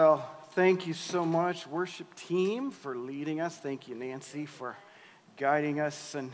Well, 0.00 0.26
thank 0.52 0.86
you 0.86 0.94
so 0.94 1.26
much, 1.26 1.66
worship 1.66 2.14
team, 2.14 2.70
for 2.70 2.96
leading 2.96 3.38
us. 3.38 3.58
Thank 3.58 3.86
you, 3.86 3.94
Nancy, 3.94 4.46
for 4.46 4.74
guiding 5.36 5.78
us 5.78 6.14
and 6.14 6.32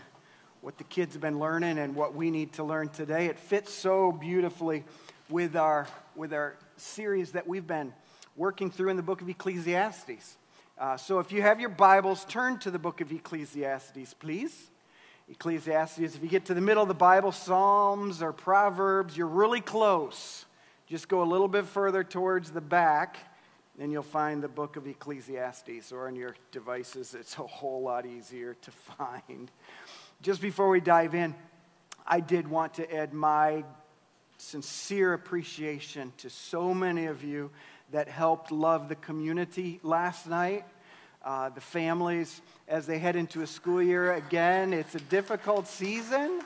what 0.61 0.79
the 0.79 0.85
kids 0.85 1.15
have 1.15 1.21
been 1.21 1.41
learning 1.41 1.79
and 1.79 1.97
what 1.97 2.15
we 2.15 2.31
need 2.31 2.53
to 2.53 2.63
learn 2.63 2.91
today. 2.91 3.27
It 3.27 3.41
fits 3.41 3.73
so 3.73 4.13
beautifully 4.13 4.85
with 5.29 5.57
our, 5.57 5.89
with 6.15 6.33
our 6.33 6.55
series 6.77 7.33
that 7.33 7.49
we've 7.49 7.67
been 7.67 7.93
working 8.37 8.71
through 8.71 8.91
in 8.91 8.97
the 8.97 9.03
book 9.03 9.21
of 9.21 9.29
Ecclesiastes. 9.29 10.37
Uh, 10.79 10.97
so 10.97 11.19
if 11.19 11.33
you 11.33 11.43
have 11.43 11.59
your 11.59 11.71
Bibles, 11.71 12.25
turn 12.27 12.61
to 12.61 12.71
the 12.71 12.79
book 12.79 13.01
of 13.01 13.11
Ecclesiastes, 13.11 14.15
please. 14.15 14.71
Ecclesiastes, 15.29 15.99
if 15.99 16.23
you 16.23 16.29
get 16.29 16.45
to 16.45 16.55
the 16.55 16.61
middle 16.61 16.85
of 16.85 16.89
the 16.89 16.95
Bible, 16.95 17.33
Psalms 17.33 18.23
or 18.23 18.33
Proverbs, 18.33 19.17
you're 19.17 19.27
really 19.27 19.61
close. 19.61 20.45
Just 20.87 21.09
go 21.09 21.21
a 21.21 21.25
little 21.25 21.49
bit 21.49 21.67
further 21.67 22.05
towards 22.05 22.53
the 22.53 22.61
back 22.61 23.19
then 23.79 23.91
you'll 23.91 24.03
find 24.03 24.43
the 24.43 24.49
book 24.49 24.77
of 24.77 24.87
Ecclesiastes, 24.87 25.93
or 25.93 26.07
on 26.07 26.17
your 26.17 26.35
devices, 26.51 27.15
it's 27.15 27.37
a 27.39 27.43
whole 27.43 27.83
lot 27.83 28.07
easier 28.07 28.55
to 28.63 28.71
find. 28.99 29.51
Just 30.23 30.41
before 30.41 30.69
we 30.69 30.81
dive 30.81 31.15
in, 31.15 31.35
I 32.07 32.21
did 32.21 32.49
want 32.49 32.75
to 32.75 32.95
add 32.95 33.13
my 33.13 33.65
sincere 34.39 35.13
appreciation 35.13 36.13
to 36.19 36.31
so 36.31 36.73
many 36.73 37.07
of 37.07 37.25
you 37.25 37.51
that 37.91 38.09
helped 38.09 38.51
love 38.51 38.89
the 38.89 38.95
community 38.95 39.81
last 39.83 40.27
night. 40.27 40.65
Uh, 41.25 41.49
the 41.49 41.61
families, 41.61 42.41
as 42.69 42.87
they 42.87 42.99
head 42.99 43.17
into 43.17 43.43
a 43.43 43.47
school 43.47 43.83
year 43.83 44.15
again, 44.15 44.73
it's 44.73 44.95
a 44.95 45.01
difficult 45.01 45.67
season. 45.67 46.41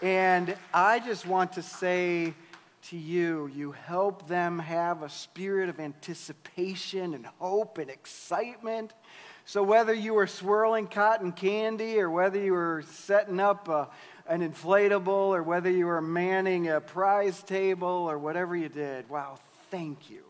And 0.00 0.56
I 0.72 1.00
just 1.00 1.26
want 1.26 1.52
to 1.54 1.62
say, 1.62 2.34
to 2.90 2.96
you. 2.96 3.50
You 3.54 3.72
help 3.72 4.28
them 4.28 4.58
have 4.58 5.02
a 5.02 5.08
spirit 5.08 5.68
of 5.68 5.78
anticipation 5.80 7.14
and 7.14 7.26
hope 7.38 7.78
and 7.78 7.90
excitement. 7.90 8.92
So, 9.44 9.62
whether 9.62 9.92
you 9.92 10.14
were 10.14 10.26
swirling 10.26 10.86
cotton 10.86 11.32
candy 11.32 11.98
or 11.98 12.10
whether 12.10 12.38
you 12.38 12.52
were 12.52 12.84
setting 12.90 13.40
up 13.40 13.68
a, 13.68 13.88
an 14.26 14.40
inflatable 14.40 15.08
or 15.08 15.42
whether 15.42 15.70
you 15.70 15.86
were 15.86 16.00
manning 16.00 16.68
a 16.68 16.80
prize 16.80 17.42
table 17.42 17.88
or 17.88 18.18
whatever 18.18 18.56
you 18.56 18.68
did, 18.68 19.08
wow, 19.08 19.38
thank 19.70 20.10
you. 20.10 20.22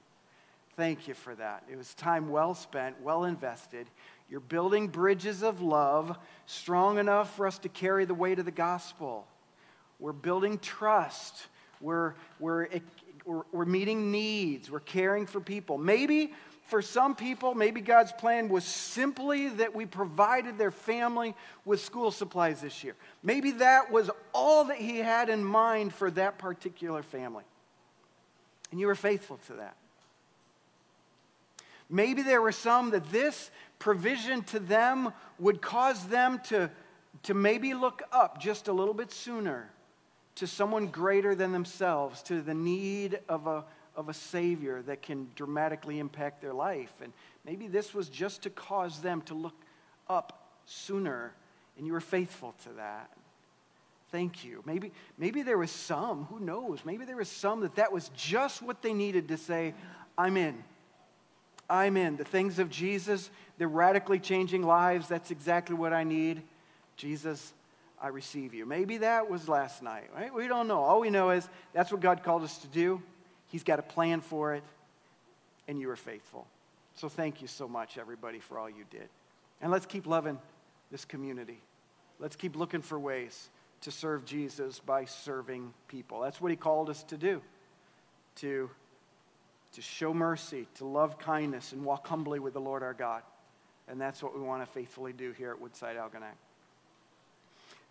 Thank 0.77 1.07
you 1.07 1.15
for 1.15 1.35
that. 1.35 1.65
It 1.71 1.77
was 1.77 1.93
time 1.95 2.31
well 2.31 2.55
spent, 2.55 3.01
well 3.03 3.25
invested. 3.25 3.87
You're 4.31 4.41
building 4.41 4.89
bridges 4.89 5.43
of 5.43 5.61
love 5.61 6.17
strong 6.47 6.99
enough 6.99 7.37
for 7.37 7.47
us 7.47 7.59
to 7.59 7.69
carry 7.69 8.07
the 8.07 8.15
weight 8.15 8.39
of 8.39 8.47
the 8.47 8.51
gospel. 8.51 9.27
We're 9.99 10.13
building 10.13 10.59
trust 10.59 11.47
we're, 11.83 12.15
we're, 12.39 12.69
we're, 13.27 13.65
meeting 13.65 14.11
needs. 14.11 14.71
We're 14.71 14.81
caring 14.81 15.27
for 15.27 15.41
people. 15.41 15.77
Maybe 15.77 16.33
for 16.67 16.81
some 16.81 17.15
people, 17.15 17.55
maybe 17.55 17.81
God's 17.81 18.13
plan 18.13 18.49
was 18.49 18.65
simply 18.65 19.49
that 19.49 19.75
we 19.75 19.85
provided 19.85 20.57
their 20.57 20.71
family 20.71 21.35
with 21.65 21.81
school 21.81 22.11
supplies 22.11 22.63
this 22.63 22.83
year. 22.83 22.95
Maybe 23.23 23.51
that 23.53 23.91
was 23.91 24.11
all 24.33 24.65
that 24.67 24.79
He 24.79 24.99
had 24.99 25.29
in 25.29 25.45
mind 25.45 25.93
for 25.93 26.11
that 26.13 26.39
particular 26.39 27.03
family. 27.03 27.45
And 28.71 28.81
you 28.81 28.87
were 28.87 28.95
faithful 28.95 29.39
to 29.49 29.55
that. 29.55 29.77
Maybe 31.91 32.23
there 32.23 32.41
were 32.41 32.53
some 32.53 32.91
that 32.93 33.11
this 33.13 33.51
provision 33.79 34.45
to 34.45 34.61
them 34.61 35.13
would 35.39 35.61
cause 35.61 36.07
them 36.07 36.41
to, 36.45 36.71
to 37.25 37.35
maybe 37.35 37.75
look 37.75 38.03
up 38.13 38.41
just 38.41 38.69
a 38.69 38.73
little 38.73 38.95
bit 38.95 39.13
sooner 39.13 39.69
to 40.37 40.47
someone 40.47 40.87
greater 40.87 41.35
than 41.35 41.53
themselves, 41.53 42.23
to 42.23 42.41
the 42.41 42.55
need 42.55 43.21
of 43.29 43.47
a, 43.47 43.65
of 43.97 44.09
a 44.09 44.15
Savior 44.15 44.83
that 44.83 45.03
can 45.03 45.29
dramatically 45.35 45.99
impact 45.99 46.41
their 46.41 46.55
life. 46.55 46.93
And 47.03 47.13
maybe 47.45 47.69
this 47.69 47.93
was 47.93 48.09
just 48.09 48.43
to 48.43 48.51
cause 48.51 49.01
them 49.01 49.23
to 49.23 49.35
look 49.35 49.55
up 50.09 50.49
sooner, 50.67 51.33
and 51.77 51.87
you 51.87 51.93
were 51.93 52.01
faithful 52.01 52.55
to 52.65 52.71
that. 52.75 53.11
Thank 54.11 54.45
you. 54.45 54.63
Maybe, 54.67 54.93
maybe 55.17 55.43
there 55.43 55.57
was 55.57 55.71
some, 55.71 56.25
who 56.25 56.39
knows, 56.39 56.81
maybe 56.85 57.05
there 57.05 57.17
was 57.17 57.29
some 57.29 57.61
that 57.61 57.77
that 57.77 57.93
was 57.93 58.11
just 58.15 58.61
what 58.63 58.83
they 58.83 58.93
needed 58.93 59.29
to 59.29 59.39
say, 59.39 59.75
I'm 60.19 60.37
in. 60.37 60.63
I'm 61.71 61.97
in. 61.97 62.17
The 62.17 62.25
things 62.25 62.59
of 62.59 62.69
Jesus, 62.69 63.31
they're 63.57 63.69
radically 63.69 64.19
changing 64.19 64.63
lives. 64.63 65.09
That's 65.09 65.31
exactly 65.31 65.75
what 65.75 65.95
I 65.95 66.05
need. 66.05 66.43
Jesus, 66.97 67.55
I 68.03 68.09
receive 68.09 68.53
you. 68.53 68.67
Maybe 68.67 68.99
that 68.99 69.31
was 69.31 69.49
last 69.49 69.81
night, 69.81 70.11
right? 70.15 70.35
We 70.35 70.49
don't 70.49 70.67
know. 70.67 70.81
All 70.81 71.01
we 71.01 71.09
know 71.09 71.31
is 71.31 71.49
that's 71.73 71.93
what 71.93 72.01
God 72.01 72.25
called 72.25 72.43
us 72.43 72.59
to 72.59 72.67
do. 72.67 73.01
He's 73.47 73.63
got 73.63 73.79
a 73.79 73.83
plan 73.83 74.21
for 74.21 74.55
it, 74.55 74.65
and 75.69 75.79
you 75.79 75.87
were 75.87 75.97
faithful. 75.97 76.47
So 76.97 77.09
thank 77.09 77.41
you 77.41 77.47
so 77.47 77.69
much, 77.69 77.99
everybody, 77.99 78.41
for 78.41 78.59
all 78.59 78.69
you 78.69 78.85
did. 78.91 79.09
And 79.61 79.71
let's 79.71 79.87
keep 79.87 80.07
loving 80.07 80.39
this 80.91 81.05
community. 81.05 81.61
Let's 82.19 82.35
keep 82.35 82.57
looking 82.57 82.83
for 82.83 82.99
ways 82.99 83.49
to 83.83 83.93
serve 83.93 84.25
Jesus 84.25 84.81
by 84.81 85.05
serving 85.05 85.73
people. 85.87 86.21
That's 86.21 86.41
what 86.41 86.51
he 86.51 86.57
called 86.57 86.91
us 86.91 87.05
to 87.05 87.17
do 87.17 87.41
to, 88.37 88.71
to 89.75 89.83
show 89.83 90.13
mercy, 90.13 90.67
to 90.77 90.87
love 90.87 91.19
kindness, 91.19 91.73
and 91.73 91.85
walk 91.85 92.07
humbly 92.07 92.39
with 92.39 92.55
the 92.55 92.61
Lord 92.61 92.83
our 92.83 92.95
God. 92.95 93.23
And 93.89 94.01
that's 94.01 94.23
what 94.23 94.35
we 94.35 94.41
want 94.41 94.65
to 94.65 94.73
faithfully 94.73 95.13
do 95.13 95.33
here 95.33 95.51
at 95.51 95.61
Woodside 95.61 95.97
Algonac. 95.97 96.37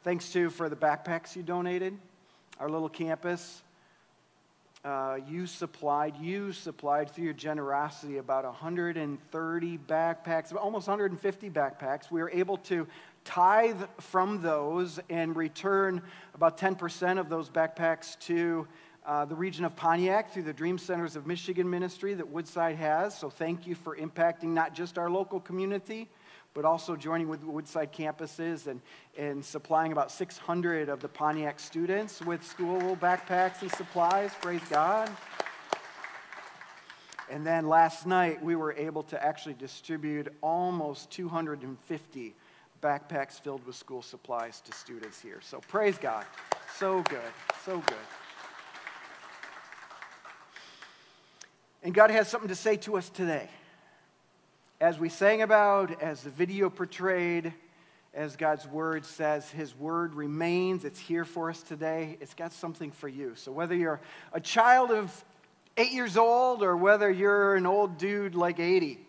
Thanks 0.04 0.32
to 0.32 0.50
for 0.50 0.68
the 0.68 0.76
backpacks 0.76 1.36
you 1.36 1.44
donated, 1.44 1.96
our 2.60 2.68
little 2.68 2.90
campus. 2.90 3.62
Uh, 4.84 5.20
you 5.30 5.46
supplied, 5.46 6.18
you 6.20 6.54
supplied 6.54 7.12
through 7.12 7.26
your 7.26 7.34
generosity 7.34 8.18
about 8.18 8.44
130 8.44 9.78
backpacks, 9.78 10.56
almost 10.56 10.88
150 10.88 11.52
backpacks. 11.52 12.10
We 12.10 12.20
were 12.20 12.32
able 12.32 12.58
to 12.58 12.88
tithe 13.26 13.80
from 14.00 14.42
those 14.42 15.00
and 15.08 15.36
return 15.36 16.02
about 16.34 16.58
10% 16.58 17.20
of 17.20 17.30
those 17.30 17.52
backpacks 17.52 18.18
to 18.22 18.68
uh, 19.06 19.26
the 19.26 19.36
region 19.36 19.66
of 19.66 19.76
Pontiac 19.76 20.34
through 20.34 20.44
the 20.44 20.54
Dream 20.54 20.80
Centers 20.80 21.16
of 21.16 21.28
Michigan 21.28 21.70
ministry 21.70 22.16
that 22.16 22.28
Woodside 22.28 22.76
has. 22.78 23.16
So 23.16 23.30
thank 23.30 23.68
you 23.68 23.76
for 23.76 23.96
impacting 23.96 24.46
not 24.46 24.74
just 24.74 24.98
our 24.98 25.12
local 25.12 25.40
community, 25.40 26.10
but 26.54 26.66
also 26.66 26.96
joining 26.96 27.28
with 27.28 27.44
Woodside 27.44 27.94
campuses 27.94 28.68
and, 28.68 28.82
and 29.18 29.44
supplying 29.44 29.92
about 29.92 30.12
600 30.12 30.90
of 30.90 31.00
the 31.00 31.08
Pontiac 31.08 31.60
students 31.60 32.22
with 32.22 32.44
school 32.44 32.96
backpacks 32.98 33.62
and 33.62 33.72
supplies. 33.72 34.32
Praise 34.42 34.62
God. 34.70 35.10
And 37.30 37.48
then 37.48 37.68
last 37.68 38.06
night, 38.06 38.44
we 38.44 38.58
were 38.58 38.74
able 38.74 39.04
to 39.04 39.24
actually 39.24 39.54
distribute 39.54 40.28
almost 40.42 41.10
250 41.12 42.36
backpacks 42.82 43.40
filled 43.40 43.66
with 43.66 43.76
school 43.76 44.02
supplies 44.02 44.60
to 44.62 44.74
students 44.74 45.22
here. 45.22 45.40
So 45.42 45.62
praise 45.70 45.98
God. 45.98 46.26
So 46.78 47.02
good. 47.04 47.20
So 47.64 47.78
good. 47.78 47.96
And 51.84 51.94
God 51.94 52.12
has 52.12 52.28
something 52.28 52.50
to 52.50 52.56
say 52.56 52.76
to 52.78 52.98
us 52.98 53.10
today 53.10 53.50
as 54.82 54.98
we 54.98 55.10
sang 55.10 55.44
about, 55.44 56.02
as 56.02 56.24
the 56.24 56.32
video 56.32 56.68
portrayed, 56.68 57.54
as 58.16 58.36
God's 58.36 58.68
word 58.68 59.06
says, 59.06 59.48
His 59.52 59.78
word 59.78 60.16
remains. 60.16 60.86
It's 60.86 61.00
here 61.00 61.24
for 61.24 61.52
us 61.52 61.62
today. 61.62 62.18
It's 62.20 62.34
got 62.34 62.52
something 62.52 62.90
for 62.90 63.08
you. 63.08 63.34
So, 63.36 63.52
whether 63.52 63.76
you're 63.76 64.02
a 64.34 64.40
child 64.40 64.90
of 64.90 65.24
eight 65.78 65.92
years 65.92 66.18
old 66.18 66.64
or 66.64 66.76
whether 66.76 67.12
you're 67.12 67.56
an 67.56 67.68
old 67.68 68.00
dude 68.00 68.34
like 68.34 68.60
80, 68.60 69.00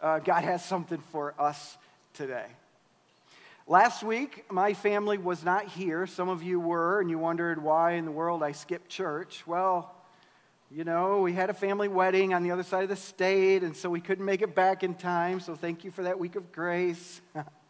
uh, 0.00 0.20
God 0.20 0.42
has 0.42 0.64
something 0.64 1.02
for 1.12 1.34
us 1.38 1.76
today. 2.14 2.46
Last 3.66 4.02
week, 4.02 4.50
my 4.50 4.72
family 4.72 5.18
was 5.18 5.44
not 5.44 5.66
here. 5.68 6.06
Some 6.06 6.30
of 6.30 6.42
you 6.42 6.58
were, 6.58 7.02
and 7.02 7.10
you 7.10 7.18
wondered 7.18 7.62
why 7.62 7.92
in 7.92 8.06
the 8.06 8.10
world 8.10 8.42
I 8.42 8.52
skipped 8.52 8.88
church. 8.88 9.46
Well, 9.46 9.94
you 10.74 10.82
know, 10.82 11.20
we 11.20 11.32
had 11.32 11.50
a 11.50 11.54
family 11.54 11.86
wedding 11.86 12.34
on 12.34 12.42
the 12.42 12.50
other 12.50 12.64
side 12.64 12.82
of 12.82 12.88
the 12.88 12.96
state, 12.96 13.62
and 13.62 13.76
so 13.76 13.88
we 13.88 14.00
couldn't 14.00 14.24
make 14.24 14.42
it 14.42 14.56
back 14.56 14.82
in 14.82 14.94
time. 14.94 15.38
So 15.38 15.54
thank 15.54 15.84
you 15.84 15.92
for 15.92 16.02
that 16.02 16.18
week 16.18 16.34
of 16.34 16.50
grace. 16.50 17.20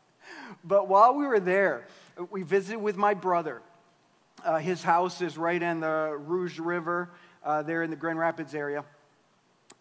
but 0.65 0.89
while 0.89 1.15
we 1.15 1.27
were 1.27 1.39
there, 1.39 1.87
we 2.31 2.43
visited 2.45 2.79
with 2.79 2.97
my 2.97 3.13
brother. 3.13 3.61
Uh, 4.43 4.57
his 4.57 4.83
house 4.83 5.21
is 5.21 5.37
right 5.37 5.63
on 5.63 5.81
the 5.81 6.17
Rogue 6.19 6.59
River, 6.59 7.11
uh, 7.45 7.61
there 7.63 7.83
in 7.83 7.91
the 7.91 7.97
Grand 7.97 8.19
Rapids 8.19 8.55
area. 8.55 8.85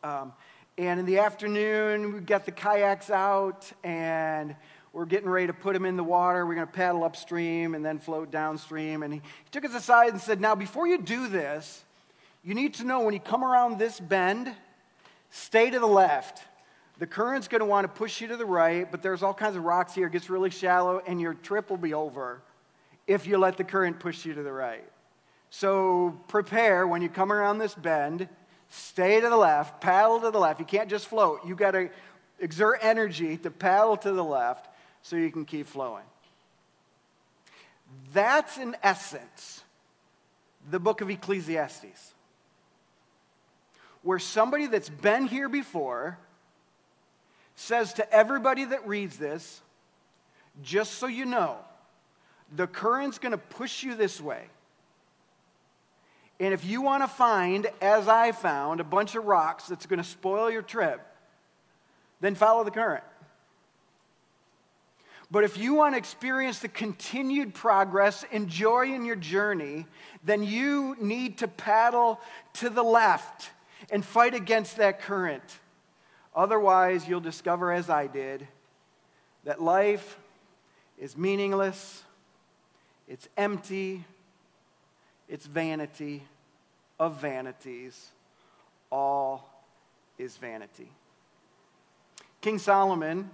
Um, 0.04 0.34
and 0.78 1.00
in 1.00 1.06
the 1.06 1.20
afternoon, 1.20 2.16
we 2.16 2.20
got 2.20 2.46
the 2.46 2.52
kayaks 2.52 3.10
out 3.10 3.72
and 3.86 4.54
we're 4.92 5.06
getting 5.06 5.30
ready 5.30 5.48
to 5.48 5.54
put 5.54 5.74
them 5.76 5.86
in 5.86 5.96
the 5.96 6.04
water. 6.04 6.46
We're 6.46 6.56
going 6.56 6.68
to 6.68 6.74
paddle 6.74 7.06
upstream 7.06 7.74
and 7.74 7.86
then 7.86 8.00
float 8.00 8.32
downstream. 8.32 9.02
And 9.02 9.14
he, 9.14 9.20
he 9.22 9.50
took 9.50 9.64
us 9.64 9.74
aside 9.74 10.10
and 10.12 10.20
said, 10.20 10.42
Now, 10.42 10.56
before 10.56 10.88
you 10.88 10.98
do 10.98 11.30
this, 11.30 11.86
you 12.44 12.54
need 12.54 12.76
to 12.76 12.84
know 12.84 13.02
when 13.02 13.14
you 13.14 13.20
come 13.20 13.44
around 13.44 13.78
this 13.78 14.00
bend, 14.00 14.54
stay 15.30 15.70
to 15.70 15.80
the 15.80 15.88
left. 15.88 16.44
The 17.00 17.08
current's 17.08 17.48
going 17.48 17.60
to 17.60 17.66
want 17.66 17.86
to 17.86 17.88
push 17.88 18.22
you 18.22 18.28
to 18.28 18.38
the 18.38 18.46
right, 18.46 18.90
but 18.90 19.02
there's 19.02 19.24
all 19.24 19.34
kinds 19.34 19.56
of 19.56 19.64
rocks 19.64 19.96
here. 19.96 20.08
It 20.08 20.14
gets 20.14 20.30
really 20.30 20.50
shallow, 20.50 21.02
and 21.06 21.20
your 21.20 21.34
trip 21.34 21.70
will 21.70 21.78
be 21.78 21.94
over 21.94 22.42
if 23.08 23.26
you 23.26 23.38
let 23.38 23.58
the 23.58 23.64
current 23.64 24.00
push 24.00 24.26
you 24.26 24.34
to 24.34 24.44
the 24.44 24.52
right. 24.52 24.84
So 25.50 26.18
prepare 26.28 26.88
when 26.88 27.02
you 27.02 27.10
come 27.10 27.32
around 27.32 27.60
this 27.60 27.74
bend, 27.74 28.28
stay 28.70 29.22
to 29.22 29.30
the 29.30 29.38
left, 29.38 29.82
paddle 29.82 30.20
to 30.22 30.32
the 30.32 30.40
left. 30.40 30.60
You 30.60 30.66
can't 30.66 30.90
just 30.90 31.08
float. 31.08 31.42
You 31.46 31.56
got 31.56 31.72
to 31.72 31.90
exert 32.40 32.80
energy 32.82 33.38
to 33.38 33.52
paddle 33.52 33.98
to 33.98 34.12
the 34.12 34.24
left 34.24 34.70
so 35.02 35.16
you 35.16 35.32
can 35.32 35.46
keep 35.46 35.68
flowing. 35.68 36.04
That's 38.14 38.58
in 38.58 38.76
essence 38.82 39.64
the 40.70 40.80
book 40.80 41.02
of 41.02 41.10
Ecclesiastes, 41.10 42.13
where 44.04 44.20
somebody 44.20 44.68
that's 44.68 44.90
been 44.90 45.26
here 45.26 45.50
before 45.50 46.18
says 47.56 47.94
to 47.94 48.14
everybody 48.14 48.66
that 48.66 48.88
reads 48.88 49.18
this, 49.18 49.62
just 50.62 50.94
so 50.94 51.08
you 51.08 51.26
know, 51.26 51.58
the 52.56 52.68
current's 52.68 53.18
going 53.18 53.32
to 53.32 53.38
push 53.38 53.84
you 53.84 53.96
this 53.96 54.22
way. 54.22 54.44
And 56.40 56.54
if 56.54 56.66
you 56.66 56.82
want 56.82 57.04
to 57.04 57.08
find, 57.08 57.68
as 57.82 58.08
I 58.08 58.32
found, 58.32 58.80
a 58.80 58.84
bunch 58.84 59.16
of 59.16 59.26
rocks 59.26 59.68
that's 59.68 59.86
going 59.86 60.02
to 60.02 60.08
spoil 60.08 60.52
your 60.52 60.62
trip, 60.62 61.00
then 62.20 62.36
follow 62.36 62.64
the 62.64 62.72
current. 62.72 63.04
But 65.32 65.44
if 65.44 65.58
you 65.58 65.74
want 65.74 65.96
to 65.96 65.98
experience 65.98 66.60
the 66.60 66.68
continued 66.68 67.54
progress 67.54 68.26
and 68.32 68.50
joy 68.50 68.94
in 68.94 69.06
your 69.06 69.16
journey, 69.16 69.88
then 70.24 70.44
you 70.44 70.96
need 71.00 71.40
to 71.40 71.48
paddle 71.48 72.20
to 72.56 72.70
the 72.70 72.84
left 72.84 73.50
and 73.92 74.04
fight 74.04 74.34
against 74.34 74.78
that 74.78 75.02
current. 75.02 75.44
Otherwise, 76.36 77.08
you'll 77.08 77.20
discover, 77.20 77.72
as 77.72 77.90
I 77.90 78.08
did, 78.08 78.48
that 79.44 79.62
life 79.62 80.18
is 80.98 81.18
meaningless, 81.18 82.04
it's 83.08 83.28
empty, 83.38 84.04
it's 85.28 85.46
vanity 85.46 86.24
of 87.00 87.20
vanities. 87.20 88.12
All 88.92 89.50
is 90.18 90.38
vanity. 90.38 90.90
King 92.42 92.60
Solomon 92.60 93.30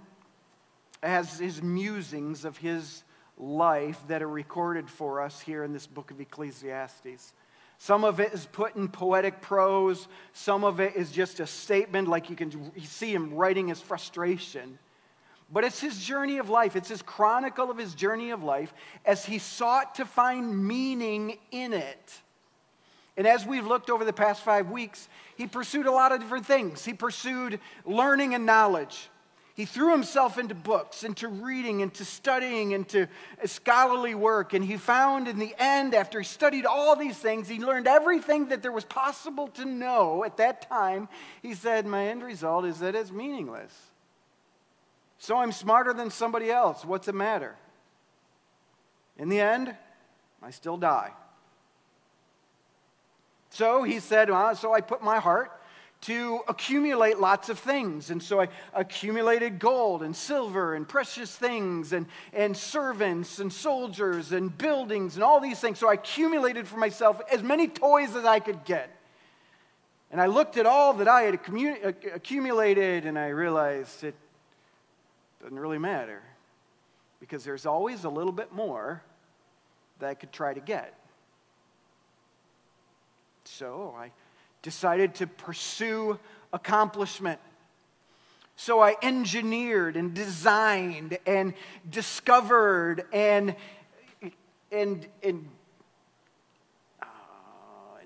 has 1.02 1.38
his 1.38 1.62
musings 1.62 2.44
of 2.44 2.56
his 2.56 3.02
life 3.38 4.00
that 4.08 4.22
are 4.22 4.28
recorded 4.28 4.88
for 4.88 5.20
us 5.20 5.40
here 5.40 5.64
in 5.64 5.72
this 5.72 5.86
book 5.86 6.10
of 6.10 6.20
Ecclesiastes. 6.20 7.32
Some 7.82 8.04
of 8.04 8.20
it 8.20 8.34
is 8.34 8.44
put 8.44 8.76
in 8.76 8.88
poetic 8.88 9.40
prose, 9.40 10.06
some 10.34 10.64
of 10.64 10.80
it 10.80 10.96
is 10.96 11.10
just 11.10 11.40
a 11.40 11.46
statement, 11.46 12.08
like 12.08 12.28
you 12.28 12.36
can 12.36 12.70
see 12.84 13.10
him 13.10 13.32
writing 13.32 13.68
his 13.68 13.80
frustration. 13.80 14.78
But 15.50 15.64
it's 15.64 15.80
his 15.80 15.98
journey 16.04 16.36
of 16.36 16.50
life. 16.50 16.76
It's 16.76 16.90
his 16.90 17.00
chronicle 17.00 17.70
of 17.70 17.78
his 17.78 17.94
journey 17.94 18.32
of 18.32 18.42
life 18.42 18.74
as 19.06 19.24
he 19.24 19.38
sought 19.38 19.94
to 19.94 20.04
find 20.04 20.62
meaning 20.62 21.38
in 21.52 21.72
it. 21.72 22.20
And 23.16 23.26
as 23.26 23.46
we've 23.46 23.66
looked 23.66 23.88
over 23.88 24.04
the 24.04 24.12
past 24.12 24.42
five 24.42 24.70
weeks, 24.70 25.08
he 25.36 25.46
pursued 25.46 25.86
a 25.86 25.90
lot 25.90 26.12
of 26.12 26.20
different 26.20 26.44
things. 26.44 26.84
He 26.84 26.92
pursued 26.92 27.60
learning 27.86 28.34
and 28.34 28.44
knowledge. 28.44 29.08
He 29.54 29.64
threw 29.64 29.90
himself 29.90 30.38
into 30.38 30.54
books, 30.54 31.02
into 31.02 31.28
reading, 31.28 31.80
into 31.80 32.04
studying, 32.04 32.72
into 32.72 33.08
scholarly 33.44 34.14
work. 34.14 34.54
And 34.54 34.64
he 34.64 34.76
found 34.76 35.28
in 35.28 35.38
the 35.38 35.54
end, 35.58 35.94
after 35.94 36.20
he 36.20 36.24
studied 36.24 36.66
all 36.66 36.96
these 36.96 37.18
things, 37.18 37.48
he 37.48 37.58
learned 37.58 37.86
everything 37.86 38.48
that 38.48 38.62
there 38.62 38.72
was 38.72 38.84
possible 38.84 39.48
to 39.48 39.64
know 39.64 40.24
at 40.24 40.36
that 40.36 40.68
time. 40.68 41.08
He 41.42 41.54
said, 41.54 41.84
My 41.84 42.06
end 42.06 42.22
result 42.22 42.64
is 42.64 42.78
that 42.78 42.94
it's 42.94 43.10
meaningless. 43.10 43.72
So 45.18 45.36
I'm 45.36 45.52
smarter 45.52 45.92
than 45.92 46.10
somebody 46.10 46.50
else. 46.50 46.84
What's 46.84 47.06
the 47.06 47.12
matter? 47.12 47.56
In 49.18 49.28
the 49.28 49.40
end, 49.40 49.74
I 50.42 50.50
still 50.50 50.78
die. 50.78 51.12
So 53.50 53.82
he 53.82 54.00
said, 54.00 54.30
well, 54.30 54.54
So 54.54 54.72
I 54.72 54.80
put 54.80 55.02
my 55.02 55.18
heart 55.18 55.52
to 56.02 56.40
accumulate 56.48 57.18
lots 57.18 57.50
of 57.50 57.58
things. 57.58 58.10
And 58.10 58.22
so 58.22 58.40
I 58.40 58.48
accumulated 58.72 59.58
gold 59.58 60.02
and 60.02 60.16
silver 60.16 60.74
and 60.74 60.88
precious 60.88 61.34
things 61.34 61.92
and, 61.92 62.06
and 62.32 62.56
servants 62.56 63.38
and 63.38 63.52
soldiers 63.52 64.32
and 64.32 64.56
buildings 64.56 65.16
and 65.16 65.22
all 65.22 65.40
these 65.40 65.60
things. 65.60 65.78
So 65.78 65.90
I 65.90 65.94
accumulated 65.94 66.66
for 66.66 66.78
myself 66.78 67.20
as 67.30 67.42
many 67.42 67.68
toys 67.68 68.16
as 68.16 68.24
I 68.24 68.40
could 68.40 68.64
get. 68.64 68.96
And 70.10 70.20
I 70.20 70.26
looked 70.26 70.56
at 70.56 70.66
all 70.66 70.94
that 70.94 71.08
I 71.08 71.22
had 71.22 71.34
accumulated 71.34 73.04
and 73.04 73.18
I 73.18 73.28
realized 73.28 74.02
it 74.02 74.14
doesn't 75.42 75.58
really 75.58 75.78
matter 75.78 76.22
because 77.20 77.44
there's 77.44 77.66
always 77.66 78.04
a 78.04 78.08
little 78.08 78.32
bit 78.32 78.52
more 78.52 79.02
that 79.98 80.08
I 80.08 80.14
could 80.14 80.32
try 80.32 80.54
to 80.54 80.60
get. 80.60 80.94
So 83.44 83.94
I 83.96 84.10
decided 84.62 85.14
to 85.16 85.26
pursue 85.26 86.18
accomplishment. 86.52 87.40
So 88.56 88.80
I 88.80 88.96
engineered 89.02 89.96
and 89.96 90.12
designed 90.12 91.16
and 91.26 91.54
discovered 91.88 93.06
and, 93.10 93.54
and, 94.70 95.06
and 95.22 95.48
uh, 97.00 97.06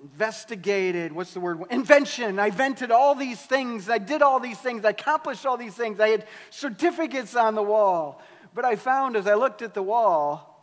investigated. 0.01 1.11
What's 1.11 1.33
the 1.33 1.41
word? 1.41 1.59
Invention. 1.69 2.39
I 2.39 2.47
invented 2.47 2.89
all 2.89 3.15
these 3.15 3.41
things. 3.41 3.89
I 3.89 3.97
did 3.97 4.21
all 4.21 4.39
these 4.39 4.57
things. 4.57 4.85
I 4.85 4.91
accomplished 4.91 5.45
all 5.45 5.57
these 5.57 5.73
things. 5.73 5.99
I 5.99 6.07
had 6.07 6.25
certificates 6.51 7.35
on 7.35 7.55
the 7.55 7.63
wall. 7.63 8.21
But 8.53 8.63
I 8.63 8.77
found 8.77 9.17
as 9.17 9.27
I 9.27 9.33
looked 9.33 9.61
at 9.61 9.73
the 9.73 9.83
wall, 9.83 10.55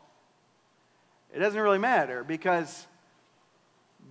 it 1.34 1.38
doesn't 1.38 1.60
really 1.60 1.78
matter 1.78 2.24
because 2.24 2.86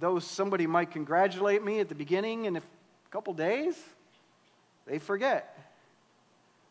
though 0.01 0.19
somebody 0.19 0.67
might 0.67 0.91
congratulate 0.91 1.63
me 1.63 1.79
at 1.79 1.87
the 1.87 1.95
beginning 1.95 2.45
in 2.45 2.57
a 2.57 2.61
couple 3.11 3.33
days, 3.33 3.79
they 4.85 4.99
forget. 4.99 5.57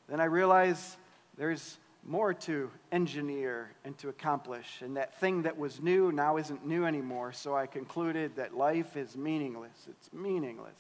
Then 0.08 0.20
I 0.20 0.24
realize 0.24 0.96
there's 1.38 1.78
more 2.04 2.34
to 2.34 2.70
engineer 2.90 3.70
and 3.84 3.96
to 3.98 4.08
accomplish. 4.08 4.82
And 4.82 4.96
that 4.96 5.18
thing 5.20 5.42
that 5.42 5.56
was 5.56 5.80
new 5.80 6.10
now 6.12 6.36
isn't 6.38 6.66
new 6.66 6.84
anymore. 6.84 7.32
So 7.32 7.56
I 7.56 7.66
concluded 7.66 8.36
that 8.36 8.56
life 8.56 8.96
is 8.96 9.16
meaningless. 9.16 9.86
It's 9.88 10.12
meaningless. 10.12 10.72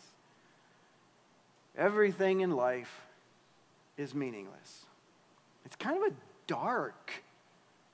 Everything 1.76 2.40
in 2.40 2.50
life 2.50 3.06
is 3.96 4.14
meaningless. 4.14 4.84
It's 5.64 5.76
kind 5.76 5.96
of 6.02 6.12
a 6.12 6.14
dark 6.46 7.12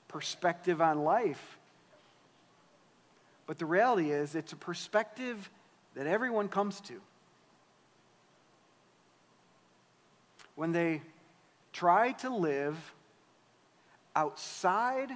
perspective 0.09 0.81
on 0.81 1.05
life. 1.05 1.56
But 3.47 3.59
the 3.59 3.67
reality 3.67 4.11
is, 4.11 4.35
it's 4.35 4.53
a 4.53 4.57
perspective 4.57 5.51
that 5.95 6.07
everyone 6.07 6.49
comes 6.49 6.81
to. 6.83 7.01
When 10.57 10.73
they 10.73 11.03
try 11.73 12.13
to 12.13 12.31
live 12.31 12.77
outside 14.15 15.13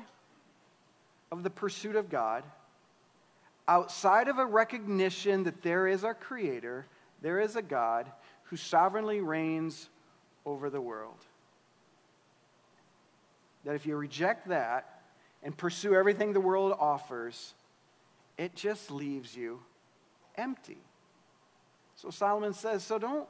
of 1.32 1.42
the 1.42 1.50
pursuit 1.50 1.96
of 1.96 2.10
God, 2.10 2.44
outside 3.66 4.28
of 4.28 4.38
a 4.38 4.46
recognition 4.46 5.44
that 5.44 5.62
there 5.62 5.86
is 5.86 6.04
a 6.04 6.14
Creator, 6.14 6.86
there 7.22 7.40
is 7.40 7.56
a 7.56 7.62
God 7.62 8.10
who 8.44 8.56
sovereignly 8.56 9.20
reigns 9.20 9.88
over 10.44 10.70
the 10.70 10.80
world. 10.80 11.24
That 13.64 13.74
if 13.74 13.86
you 13.86 13.96
reject 13.96 14.48
that 14.48 15.02
and 15.42 15.56
pursue 15.56 15.94
everything 15.94 16.32
the 16.32 16.40
world 16.40 16.76
offers, 16.78 17.54
it 18.38 18.54
just 18.54 18.90
leaves 18.90 19.36
you 19.36 19.60
empty. 20.36 20.78
So 21.96 22.10
Solomon 22.10 22.54
says, 22.54 22.82
so 22.82 22.98
don't, 22.98 23.28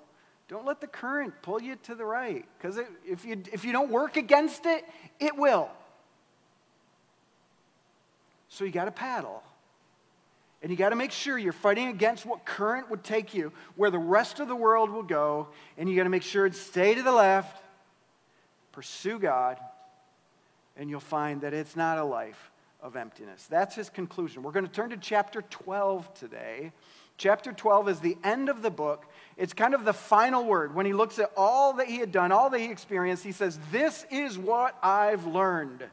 don't 0.49 0.65
let 0.65 0.81
the 0.81 0.87
current 0.87 1.35
pull 1.43 1.61
you 1.61 1.77
to 1.85 1.95
the 1.95 2.05
right, 2.05 2.45
because 2.57 2.79
if 3.05 3.25
you, 3.25 3.43
if 3.53 3.65
you 3.65 3.73
don't 3.73 3.91
work 3.91 4.17
against 4.17 4.67
it, 4.67 4.85
it 5.19 5.37
will. 5.37 5.69
So 8.49 8.65
you 8.65 8.71
got 8.71 8.85
to 8.85 8.91
paddle. 8.91 9.43
And 10.63 10.71
you 10.71 10.77
got 10.77 10.91
to 10.91 10.97
make 10.97 11.11
sure 11.11 11.39
you're 11.39 11.53
fighting 11.53 11.89
against 11.89 12.27
what 12.27 12.45
current 12.45 12.91
would 12.91 13.03
take 13.03 13.33
you, 13.33 13.53
where 13.77 13.91
the 13.91 13.99
rest 13.99 14.41
of 14.41 14.49
the 14.49 14.55
world 14.55 14.91
will 14.91 15.03
go. 15.03 15.49
And 15.79 15.89
you 15.89 15.97
got 15.97 16.05
to 16.05 16.11
make 16.11 16.23
sure 16.23 16.45
it 16.45 16.55
stay 16.55 16.95
to 16.95 17.03
the 17.03 17.13
left, 17.13 17.65
pursue 18.73 19.19
God, 19.19 19.59
and 20.77 20.91
you'll 20.91 21.01
find 21.01 21.41
that 21.41 21.55
it's 21.55 21.77
not 21.77 21.99
a 21.99 22.05
life 22.05 22.51
of 22.83 22.97
emptiness. 22.97 23.47
That's 23.49 23.75
his 23.75 23.91
conclusion. 23.91 24.43
We're 24.43 24.53
going 24.53 24.67
to 24.67 24.73
turn 24.73 24.91
to 24.91 24.97
chapter 24.97 25.43
12 25.43 26.13
today. 26.15 26.73
Chapter 27.17 27.53
12 27.53 27.89
is 27.91 28.01
the 28.01 28.17
end 28.25 28.49
of 28.49 28.63
the 28.63 28.71
book. 28.71 29.05
It's 29.37 29.53
kind 29.53 29.75
of 29.75 29.85
the 29.85 29.93
final 29.93 30.45
word. 30.45 30.75
When 30.75 30.87
he 30.87 30.93
looks 30.93 31.19
at 31.19 31.31
all 31.37 31.75
that 31.75 31.87
he 31.87 31.99
had 31.99 32.13
done, 32.13 32.33
all 32.33 32.51
that 32.51 32.59
he 32.59 32.71
experienced, 32.71 33.25
he 33.25 33.33
says, 33.33 33.59
This 33.71 34.07
is 34.11 34.39
what 34.39 34.77
I've 34.83 35.27
learned 35.27 35.85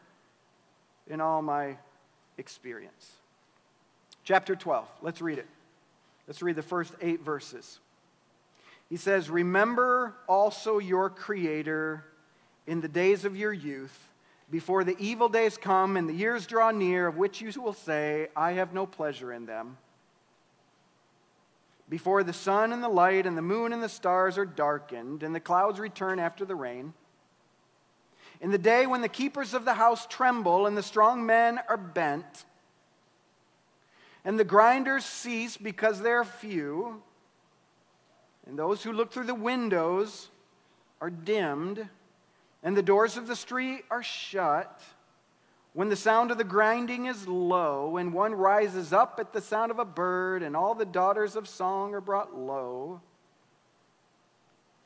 in 1.09 1.21
all 1.21 1.41
my 1.41 1.77
experience. 2.37 3.11
Chapter 4.23 4.55
12, 4.55 4.87
let's 5.01 5.21
read 5.21 5.37
it. 5.37 5.47
Let's 6.27 6.41
read 6.41 6.55
the 6.55 6.61
first 6.61 6.93
eight 7.01 7.21
verses. 7.21 7.79
He 8.89 8.97
says, 8.97 9.29
Remember 9.29 10.13
also 10.27 10.79
your 10.79 11.09
Creator 11.09 12.03
in 12.65 12.81
the 12.81 12.87
days 12.87 13.25
of 13.25 13.35
your 13.35 13.53
youth, 13.53 13.97
before 14.49 14.83
the 14.83 14.95
evil 14.99 15.27
days 15.27 15.57
come 15.57 15.97
and 15.97 16.07
the 16.07 16.13
years 16.13 16.47
draw 16.47 16.71
near, 16.71 17.07
of 17.07 17.17
which 17.17 17.41
you 17.41 17.51
will 17.61 17.73
say, 17.73 18.29
I 18.35 18.53
have 18.53 18.73
no 18.73 18.85
pleasure 18.85 19.33
in 19.33 19.45
them. 19.45 19.77
Before 21.89 22.23
the 22.23 22.33
sun 22.33 22.73
and 22.73 22.83
the 22.83 22.89
light 22.89 23.25
and 23.25 23.37
the 23.37 23.41
moon 23.41 23.73
and 23.73 23.81
the 23.81 23.89
stars 23.89 24.37
are 24.37 24.45
darkened, 24.45 25.23
and 25.23 25.33
the 25.33 25.39
clouds 25.39 25.79
return 25.79 26.19
after 26.19 26.45
the 26.45 26.55
rain. 26.55 26.93
In 28.39 28.51
the 28.51 28.57
day 28.57 28.85
when 28.85 29.01
the 29.01 29.09
keepers 29.09 29.53
of 29.53 29.65
the 29.65 29.73
house 29.73 30.05
tremble 30.05 30.67
and 30.67 30.77
the 30.77 30.83
strong 30.83 31.25
men 31.25 31.59
are 31.69 31.77
bent, 31.77 32.45
and 34.23 34.39
the 34.39 34.43
grinders 34.43 35.05
cease 35.05 35.57
because 35.57 36.01
they're 36.01 36.25
few, 36.25 37.01
and 38.45 38.59
those 38.59 38.83
who 38.83 38.91
look 38.91 39.11
through 39.11 39.25
the 39.25 39.33
windows 39.33 40.29
are 41.01 41.09
dimmed, 41.09 41.87
and 42.63 42.75
the 42.75 42.81
doors 42.81 43.17
of 43.17 43.27
the 43.27 43.35
street 43.35 43.85
are 43.89 44.03
shut. 44.03 44.81
When 45.73 45.89
the 45.89 45.95
sound 45.95 46.31
of 46.31 46.37
the 46.37 46.43
grinding 46.43 47.05
is 47.05 47.27
low, 47.27 47.97
and 47.97 48.11
one 48.11 48.33
rises 48.33 48.93
up 48.93 49.19
at 49.19 49.31
the 49.31 49.41
sound 49.41 49.69
of 49.69 49.77
a 49.77 49.85
bird, 49.85 50.41
and 50.41 50.55
all 50.55 50.73
the 50.73 50.85
daughters 50.85 51.35
of 51.35 51.47
song 51.47 51.93
are 51.93 52.01
brought 52.01 52.35
low. 52.35 53.01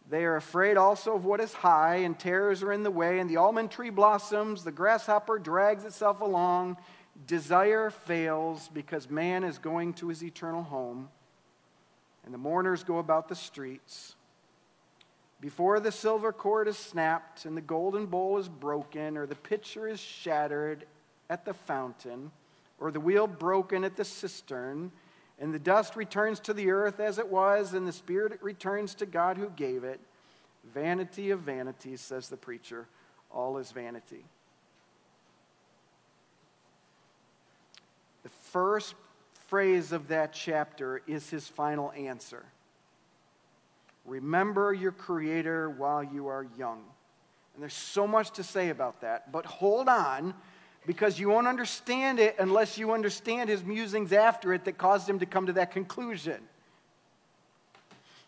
They 0.10 0.26
are 0.26 0.36
afraid 0.36 0.76
also 0.76 1.16
of 1.16 1.24
what 1.24 1.40
is 1.40 1.54
high, 1.54 1.98
and 1.98 2.20
terrors 2.20 2.62
are 2.62 2.74
in 2.74 2.84
the 2.84 2.92
way, 2.92 3.20
and 3.20 3.30
the 3.30 3.38
almond 3.38 3.72
tree 3.72 3.90
blossoms, 3.90 4.66
the 4.66 4.72
grasshopper 4.72 5.40
drags 5.40 5.86
itself 5.86 6.20
along. 6.20 6.76
Desire 7.26 7.90
fails 7.90 8.70
because 8.74 9.10
man 9.10 9.46
is 9.46 9.58
going 9.58 9.94
to 9.94 10.10
his 10.10 10.22
eternal 10.22 10.64
home, 10.64 11.08
and 12.26 12.34
the 12.34 12.38
mourners 12.38 12.84
go 12.84 12.98
about 12.98 13.30
the 13.30 13.36
streets. 13.36 14.16
Before 15.42 15.80
the 15.80 15.92
silver 15.92 16.32
cord 16.32 16.68
is 16.68 16.78
snapped 16.78 17.46
and 17.46 17.58
the 17.58 17.62
golden 17.62 18.06
bowl 18.06 18.38
is 18.38 18.48
broken, 18.48 19.18
or 19.18 19.26
the 19.26 19.36
pitcher 19.36 19.88
is 19.88 20.00
shattered 20.00 20.86
at 21.32 21.46
the 21.46 21.54
fountain, 21.54 22.32
or 22.80 22.92
the 22.92 23.00
wheel 23.00 23.26
broken 23.26 23.84
at 23.84 23.98
the 23.98 24.06
cistern, 24.06 24.92
and 25.40 25.52
the 25.52 25.60
dust 25.60 25.96
returns 25.96 26.40
to 26.42 26.54
the 26.54 26.70
earth 26.70 27.00
as 27.00 27.18
it 27.18 27.28
was, 27.28 27.74
and 27.74 27.88
the 27.88 27.92
spirit 27.92 28.38
returns 28.44 28.94
to 28.96 29.08
God 29.08 29.38
who 29.38 29.50
gave 29.50 29.84
it. 29.84 30.00
Vanity 30.76 31.32
of 31.32 31.40
vanities, 31.40 32.02
says 32.02 32.30
the 32.30 32.38
preacher, 32.38 32.86
all 33.32 33.58
is 33.58 33.72
vanity. 33.72 34.24
The 38.22 38.30
first 38.30 38.94
phrase 39.48 39.92
of 39.92 40.10
that 40.10 40.34
chapter 40.34 41.02
is 41.08 41.32
his 41.32 41.48
final 41.48 41.92
answer. 41.94 42.46
Remember 44.12 44.74
your 44.74 44.92
Creator 44.92 45.70
while 45.70 46.04
you 46.04 46.28
are 46.28 46.46
young. 46.58 46.84
And 47.54 47.62
there's 47.62 47.74
so 47.74 48.06
much 48.06 48.32
to 48.32 48.44
say 48.44 48.68
about 48.68 49.00
that, 49.02 49.32
but 49.32 49.46
hold 49.46 49.88
on 49.88 50.34
because 50.86 51.18
you 51.18 51.30
won't 51.30 51.48
understand 51.48 52.20
it 52.20 52.36
unless 52.38 52.78
you 52.78 52.92
understand 52.92 53.50
his 53.50 53.64
musings 53.64 54.12
after 54.12 54.54
it 54.54 54.66
that 54.66 54.78
caused 54.78 55.08
him 55.08 55.20
to 55.20 55.26
come 55.26 55.46
to 55.46 55.54
that 55.54 55.72
conclusion. 55.72 56.42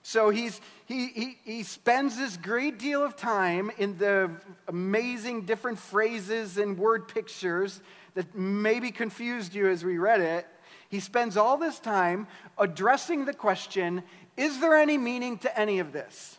So 0.03 0.29
he's, 0.29 0.61
he, 0.85 1.07
he, 1.07 1.37
he 1.43 1.63
spends 1.63 2.15
this 2.15 2.37
great 2.37 2.79
deal 2.79 3.03
of 3.03 3.17
time 3.17 3.69
in 3.77 3.97
the 3.97 4.31
amazing 4.69 5.41
different 5.41 5.79
phrases 5.79 6.57
and 6.57 6.77
word 6.77 7.09
pictures 7.09 7.81
that 8.13 8.33
maybe 8.33 8.89
confused 8.89 9.53
you 9.53 9.67
as 9.67 9.83
we 9.83 9.97
read 9.97 10.21
it. 10.21 10.47
He 10.87 11.01
spends 11.01 11.35
all 11.37 11.57
this 11.57 11.79
time 11.79 12.27
addressing 12.57 13.25
the 13.25 13.33
question 13.33 14.03
is 14.35 14.59
there 14.59 14.75
any 14.75 14.97
meaning 14.97 15.37
to 15.39 15.59
any 15.59 15.79
of 15.79 15.91
this? 15.91 16.37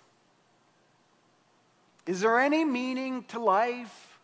Is 2.07 2.21
there 2.21 2.39
any 2.39 2.65
meaning 2.65 3.25
to 3.29 3.39
life? 3.39 4.19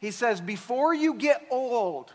He 0.00 0.10
says, 0.10 0.40
before 0.40 0.94
you 0.94 1.14
get 1.14 1.46
old, 1.50 2.12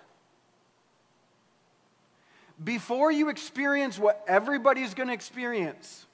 before 2.63 3.11
you 3.11 3.29
experience 3.29 3.99
what 3.99 4.23
everybody's 4.27 4.93
going 4.93 5.07
to 5.07 5.13
experience, 5.13 6.05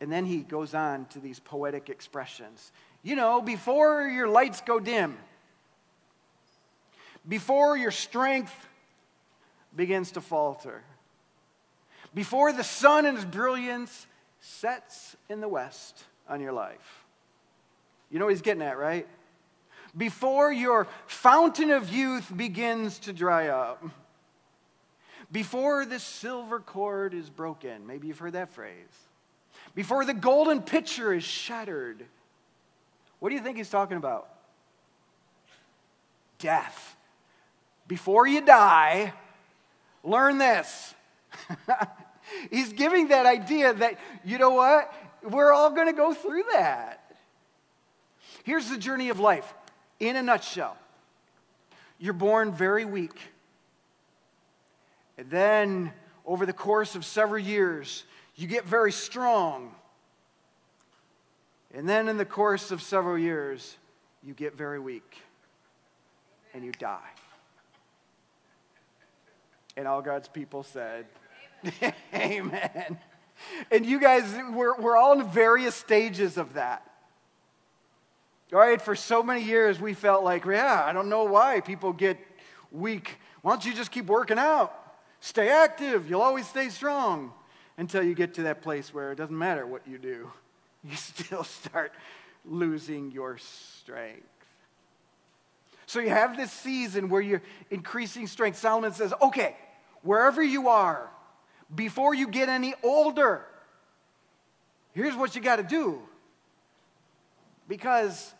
and 0.00 0.10
then 0.10 0.24
he 0.24 0.38
goes 0.38 0.74
on 0.74 1.06
to 1.06 1.20
these 1.20 1.40
poetic 1.40 1.90
expressions. 1.90 2.72
You 3.02 3.16
know, 3.16 3.42
before 3.42 4.02
your 4.08 4.28
lights 4.28 4.62
go 4.62 4.80
dim, 4.80 5.16
before 7.28 7.76
your 7.76 7.90
strength 7.90 8.54
begins 9.76 10.12
to 10.12 10.20
falter. 10.20 10.82
Before 12.14 12.52
the 12.52 12.64
sun 12.64 13.04
and 13.06 13.16
its 13.16 13.26
brilliance 13.26 14.06
sets 14.40 15.16
in 15.28 15.40
the 15.40 15.48
west 15.48 16.02
on 16.28 16.40
your 16.40 16.52
life. 16.52 17.04
You 18.10 18.18
know 18.18 18.24
what 18.24 18.32
he's 18.32 18.42
getting 18.42 18.62
at, 18.62 18.78
right? 18.78 19.06
Before 19.96 20.52
your 20.52 20.86
fountain 21.06 21.70
of 21.70 21.90
youth 21.90 22.34
begins 22.34 22.98
to 23.00 23.12
dry 23.12 23.48
up. 23.48 23.84
Before 25.32 25.84
the 25.84 25.98
silver 25.98 26.60
cord 26.60 27.14
is 27.14 27.28
broken. 27.28 27.86
Maybe 27.86 28.08
you've 28.08 28.18
heard 28.18 28.34
that 28.34 28.50
phrase. 28.50 28.74
Before 29.74 30.04
the 30.04 30.14
golden 30.14 30.62
pitcher 30.62 31.12
is 31.12 31.24
shattered. 31.24 32.04
What 33.18 33.30
do 33.30 33.34
you 33.34 33.40
think 33.40 33.56
he's 33.56 33.70
talking 33.70 33.96
about? 33.96 34.28
Death. 36.38 36.96
Before 37.88 38.26
you 38.26 38.40
die, 38.40 39.12
Learn 40.06 40.38
this. 40.38 40.94
He's 42.50 42.72
giving 42.72 43.08
that 43.08 43.26
idea 43.26 43.74
that, 43.74 43.98
you 44.24 44.38
know 44.38 44.50
what? 44.50 44.92
We're 45.22 45.52
all 45.52 45.70
going 45.70 45.88
to 45.88 45.92
go 45.92 46.14
through 46.14 46.44
that. 46.52 47.16
Here's 48.44 48.70
the 48.70 48.78
journey 48.78 49.08
of 49.08 49.18
life 49.18 49.52
in 49.98 50.16
a 50.16 50.22
nutshell 50.22 50.76
you're 51.98 52.12
born 52.12 52.52
very 52.52 52.84
weak. 52.84 53.18
And 55.18 55.30
then, 55.30 55.92
over 56.26 56.44
the 56.44 56.52
course 56.52 56.94
of 56.94 57.06
several 57.06 57.42
years, 57.42 58.04
you 58.34 58.46
get 58.46 58.66
very 58.66 58.92
strong. 58.92 59.74
And 61.74 61.88
then, 61.88 62.08
in 62.08 62.18
the 62.18 62.26
course 62.26 62.70
of 62.70 62.82
several 62.82 63.16
years, 63.16 63.76
you 64.22 64.34
get 64.34 64.54
very 64.54 64.78
weak 64.78 65.22
and 66.52 66.62
you 66.62 66.72
die. 66.72 67.10
And 69.76 69.86
all 69.86 70.02
God's 70.02 70.28
people 70.28 70.62
said, 70.62 71.06
Amen. 71.64 71.94
Amen. 72.14 72.98
And 73.70 73.84
you 73.84 74.00
guys, 74.00 74.24
we're, 74.52 74.76
we're 74.80 74.96
all 74.96 75.20
in 75.20 75.26
various 75.28 75.74
stages 75.74 76.36
of 76.36 76.54
that. 76.54 76.82
All 78.52 78.60
right, 78.60 78.80
for 78.80 78.94
so 78.94 79.22
many 79.22 79.42
years, 79.42 79.80
we 79.80 79.92
felt 79.92 80.22
like, 80.22 80.44
yeah, 80.44 80.84
I 80.86 80.92
don't 80.92 81.08
know 81.08 81.24
why 81.24 81.60
people 81.60 81.92
get 81.92 82.16
weak. 82.70 83.18
Why 83.42 83.52
don't 83.52 83.64
you 83.64 83.74
just 83.74 83.90
keep 83.90 84.06
working 84.06 84.38
out? 84.38 84.72
Stay 85.20 85.48
active, 85.48 86.08
you'll 86.08 86.22
always 86.22 86.46
stay 86.46 86.68
strong 86.68 87.32
until 87.78 88.02
you 88.02 88.14
get 88.14 88.34
to 88.34 88.44
that 88.44 88.62
place 88.62 88.94
where 88.94 89.12
it 89.12 89.16
doesn't 89.16 89.36
matter 89.36 89.66
what 89.66 89.86
you 89.86 89.98
do, 89.98 90.30
you 90.84 90.96
still 90.96 91.44
start 91.44 91.92
losing 92.44 93.10
your 93.10 93.38
strength. 93.38 94.22
So 95.86 96.00
you 96.00 96.10
have 96.10 96.36
this 96.36 96.50
season 96.50 97.08
where 97.08 97.20
you're 97.20 97.42
increasing 97.70 98.26
strength. 98.26 98.58
Solomon 98.58 98.92
says, 98.92 99.12
okay, 99.22 99.56
wherever 100.06 100.42
you 100.42 100.68
are, 100.68 101.10
before 101.74 102.14
you 102.14 102.28
get 102.28 102.48
any 102.48 102.74
older, 102.82 103.44
here's 104.92 105.16
what 105.16 105.34
you 105.34 105.42
got 105.42 105.56
to 105.56 105.64
do. 105.64 106.00
Because 107.68 108.32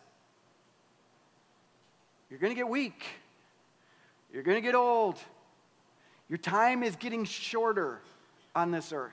you're 2.31 2.39
going 2.39 2.53
to 2.53 2.57
get 2.57 2.69
weak, 2.69 3.05
you're 4.33 4.45
going 4.45 4.57
to 4.57 4.63
get 4.63 4.77
old, 4.77 5.19
your 6.29 6.39
time 6.39 6.83
is 6.83 6.95
getting 6.97 7.25
shorter 7.25 8.01
on 8.55 8.71
this 8.71 8.93
earth. 8.93 9.13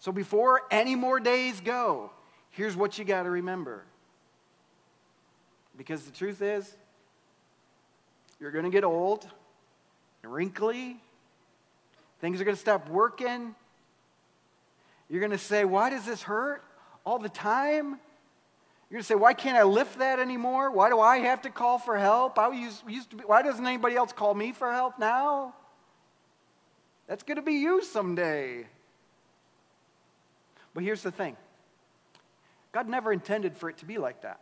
So 0.00 0.12
before 0.12 0.62
any 0.70 0.94
more 0.94 1.20
days 1.20 1.60
go, 1.60 2.10
here's 2.50 2.76
what 2.76 2.98
you 2.98 3.04
got 3.04 3.22
to 3.22 3.30
remember. 3.30 3.84
Because 5.76 6.04
the 6.04 6.12
truth 6.12 6.42
is, 6.42 6.74
you're 8.40 8.50
going 8.50 8.64
to 8.64 8.70
get 8.70 8.84
old 8.84 9.26
wrinkly. 10.26 10.96
Things 12.20 12.40
are 12.40 12.44
going 12.44 12.56
to 12.56 12.60
stop 12.60 12.88
working. 12.88 13.54
You're 15.08 15.20
going 15.20 15.32
to 15.32 15.38
say, 15.38 15.64
Why 15.64 15.90
does 15.90 16.04
this 16.04 16.22
hurt 16.22 16.62
all 17.04 17.18
the 17.18 17.28
time? 17.28 17.98
You're 18.88 18.98
going 18.98 19.02
to 19.02 19.08
say, 19.08 19.14
why 19.16 19.34
can't 19.34 19.56
I 19.56 19.64
lift 19.64 19.98
that 19.98 20.20
anymore? 20.20 20.70
Why 20.70 20.90
do 20.90 21.00
I 21.00 21.18
have 21.18 21.42
to 21.42 21.50
call 21.50 21.78
for 21.78 21.98
help? 21.98 22.38
I 22.38 22.52
used, 22.52 22.88
used 22.88 23.10
to 23.10 23.16
be, 23.16 23.24
why 23.24 23.42
doesn't 23.42 23.66
anybody 23.66 23.96
else 23.96 24.12
call 24.12 24.32
me 24.32 24.52
for 24.52 24.72
help 24.72 24.98
now? 25.00 25.54
That's 27.08 27.24
going 27.24 27.36
to 27.36 27.42
be 27.42 27.54
you 27.54 27.82
someday. 27.82 28.66
But 30.72 30.84
here's 30.84 31.02
the 31.02 31.10
thing 31.10 31.36
God 32.70 32.88
never 32.88 33.12
intended 33.12 33.56
for 33.56 33.68
it 33.68 33.78
to 33.78 33.86
be 33.86 33.98
like 33.98 34.22
that. 34.22 34.40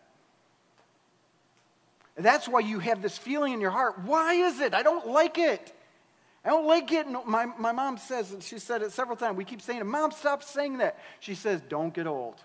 That's 2.17 2.47
why 2.49 2.61
you 2.61 2.79
have 2.79 3.03
this 3.03 3.19
feeling 3.19 3.55
in 3.55 3.61
your 3.61 3.71
heart. 3.71 3.99
Why 4.05 4.35
is 4.35 4.61
it? 4.61 4.73
I 4.73 4.83
don't 4.83 5.09
like 5.09 5.39
it. 5.39 5.73
I 6.45 6.49
don't 6.49 6.67
like 6.67 6.93
it. 6.93 7.07
My, 7.27 7.47
my 7.59 7.73
mom 7.73 7.99
says, 7.99 8.33
and 8.33 8.43
she 8.43 8.59
said 8.59 8.83
it 8.83 8.93
several 8.93 9.17
times. 9.17 9.37
We 9.37 9.45
keep 9.45 9.63
saying 9.63 9.81
it. 9.81 9.85
Mom, 9.85 10.13
stop 10.13 10.45
saying 10.45 10.79
that. 10.79 10.99
She 11.21 11.35
says, 11.35 11.61
don't 11.69 11.93
get 11.93 12.07
old. 12.07 12.37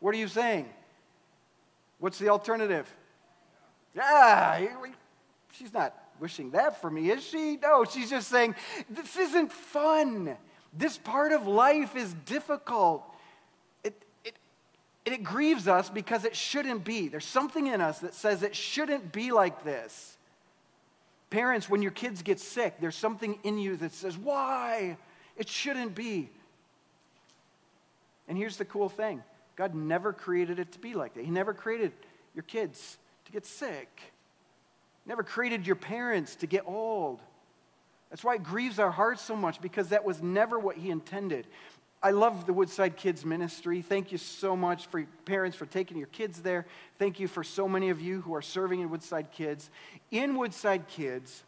What 0.00 0.14
are 0.14 0.18
you 0.18 0.28
saying? 0.28 0.68
What's 1.98 2.18
the 2.18 2.28
alternative? 2.28 2.92
Yeah, 3.94 4.66
she's 5.52 5.72
not 5.72 5.94
wishing 6.20 6.50
that 6.50 6.82
for 6.82 6.90
me, 6.90 7.10
is 7.10 7.24
she? 7.24 7.56
No, 7.56 7.84
she's 7.84 8.10
just 8.10 8.28
saying, 8.28 8.54
this 8.90 9.16
isn't 9.16 9.50
fun. 9.50 10.36
This 10.74 10.98
part 10.98 11.32
of 11.32 11.46
life 11.46 11.96
is 11.96 12.12
difficult. 12.26 13.02
It, 15.06 15.12
it 15.12 15.24
grieves 15.24 15.66
us 15.68 15.88
because 15.88 16.24
it 16.24 16.36
shouldn't 16.36 16.84
be. 16.84 17.08
There's 17.08 17.24
something 17.24 17.68
in 17.68 17.80
us 17.80 18.00
that 18.00 18.14
says 18.14 18.42
it 18.42 18.54
shouldn't 18.54 19.12
be 19.12 19.32
like 19.32 19.64
this. 19.64 20.18
Parents, 21.30 21.70
when 21.70 21.82
your 21.82 21.92
kids 21.92 22.22
get 22.22 22.38
sick, 22.38 22.74
there's 22.80 22.96
something 22.96 23.38
in 23.42 23.58
you 23.58 23.76
that 23.76 23.92
says, 23.92 24.18
why? 24.18 24.96
It 25.36 25.48
shouldn't 25.48 25.94
be. 25.94 26.30
And 28.28 28.36
here's 28.36 28.56
the 28.56 28.64
cool 28.64 28.88
thing 28.88 29.22
God 29.56 29.74
never 29.74 30.12
created 30.12 30.58
it 30.58 30.72
to 30.72 30.78
be 30.78 30.94
like 30.94 31.14
that. 31.14 31.24
He 31.24 31.30
never 31.30 31.54
created 31.54 31.92
your 32.34 32.42
kids 32.42 32.98
to 33.24 33.32
get 33.32 33.46
sick, 33.46 34.00
never 35.06 35.22
created 35.22 35.66
your 35.66 35.76
parents 35.76 36.36
to 36.36 36.46
get 36.46 36.64
old. 36.66 37.20
That's 38.10 38.22
why 38.22 38.36
it 38.36 38.44
grieves 38.44 38.78
our 38.78 38.90
hearts 38.90 39.20
so 39.20 39.34
much 39.34 39.60
because 39.60 39.88
that 39.88 40.04
was 40.04 40.22
never 40.22 40.58
what 40.58 40.76
He 40.76 40.90
intended. 40.90 41.46
I 42.06 42.12
love 42.12 42.46
the 42.46 42.52
Woodside 42.52 42.96
Kids 42.96 43.24
Ministry. 43.24 43.82
Thank 43.82 44.12
you 44.12 44.18
so 44.18 44.56
much 44.56 44.86
for 44.86 45.04
parents 45.24 45.56
for 45.56 45.66
taking 45.66 45.96
your 45.96 46.06
kids 46.06 46.40
there. 46.40 46.64
Thank 47.00 47.18
you 47.18 47.26
for 47.26 47.42
so 47.42 47.68
many 47.68 47.88
of 47.88 48.00
you 48.00 48.20
who 48.20 48.32
are 48.36 48.42
serving 48.42 48.78
in 48.78 48.90
Woodside 48.90 49.32
Kids. 49.32 49.68
In 50.12 50.36
Woodside 50.36 50.86
Kids, 50.86 51.42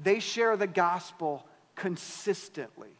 they 0.00 0.20
share 0.20 0.56
the 0.56 0.68
gospel 0.68 1.44
consistently. 1.74 2.90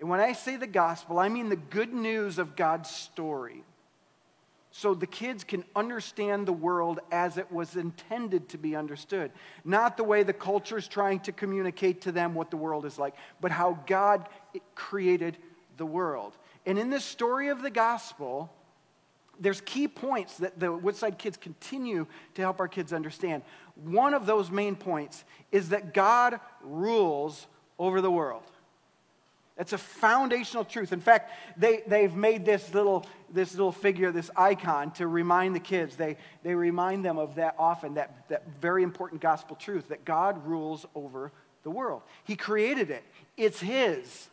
And 0.00 0.08
when 0.08 0.20
I 0.20 0.32
say 0.32 0.56
the 0.56 0.66
gospel, 0.66 1.18
I 1.18 1.28
mean 1.28 1.50
the 1.50 1.56
good 1.56 1.92
news 1.92 2.38
of 2.38 2.56
God's 2.56 2.88
story 2.88 3.62
so 4.72 4.94
the 4.94 5.06
kids 5.06 5.42
can 5.44 5.64
understand 5.74 6.46
the 6.46 6.52
world 6.52 7.00
as 7.10 7.36
it 7.38 7.50
was 7.50 7.76
intended 7.76 8.48
to 8.50 8.56
be 8.56 8.76
understood. 8.76 9.32
Not 9.64 9.96
the 9.96 10.04
way 10.04 10.22
the 10.22 10.32
culture 10.32 10.78
is 10.78 10.86
trying 10.86 11.20
to 11.20 11.32
communicate 11.32 12.02
to 12.02 12.12
them 12.12 12.34
what 12.34 12.50
the 12.50 12.56
world 12.56 12.86
is 12.86 12.98
like, 12.98 13.14
but 13.40 13.50
how 13.50 13.78
God 13.86 14.26
created 14.74 15.36
the 15.80 15.86
world. 15.86 16.36
And 16.66 16.78
in 16.78 16.90
this 16.90 17.04
story 17.04 17.48
of 17.48 17.62
the 17.62 17.70
gospel, 17.70 18.52
there's 19.40 19.62
key 19.62 19.88
points 19.88 20.36
that 20.36 20.60
the 20.60 20.70
Woodside 20.70 21.18
kids 21.18 21.38
continue 21.38 22.06
to 22.34 22.42
help 22.42 22.60
our 22.60 22.68
kids 22.68 22.92
understand. 22.92 23.42
One 23.74 24.12
of 24.12 24.26
those 24.26 24.50
main 24.50 24.76
points 24.76 25.24
is 25.50 25.70
that 25.70 25.94
God 25.94 26.38
rules 26.62 27.46
over 27.78 28.02
the 28.02 28.10
world. 28.10 28.42
It's 29.56 29.72
a 29.72 29.78
foundational 29.78 30.64
truth. 30.64 30.92
In 30.92 31.00
fact, 31.00 31.32
they, 31.56 31.82
they've 31.86 32.14
made 32.14 32.44
this 32.44 32.72
little, 32.74 33.06
this 33.32 33.52
little 33.52 33.72
figure, 33.72 34.12
this 34.12 34.30
icon, 34.36 34.90
to 34.92 35.06
remind 35.06 35.56
the 35.56 35.60
kids. 35.60 35.96
They, 35.96 36.18
they 36.42 36.54
remind 36.54 37.04
them 37.04 37.16
of 37.16 37.36
that 37.36 37.56
often, 37.58 37.94
that, 37.94 38.28
that 38.28 38.44
very 38.60 38.82
important 38.82 39.22
gospel 39.22 39.56
truth 39.56 39.88
that 39.88 40.04
God 40.04 40.46
rules 40.46 40.84
over 40.94 41.32
the 41.62 41.70
world. 41.70 42.02
He 42.24 42.36
created 42.36 42.90
it, 42.90 43.02
it's 43.38 43.60
His. 43.60 44.28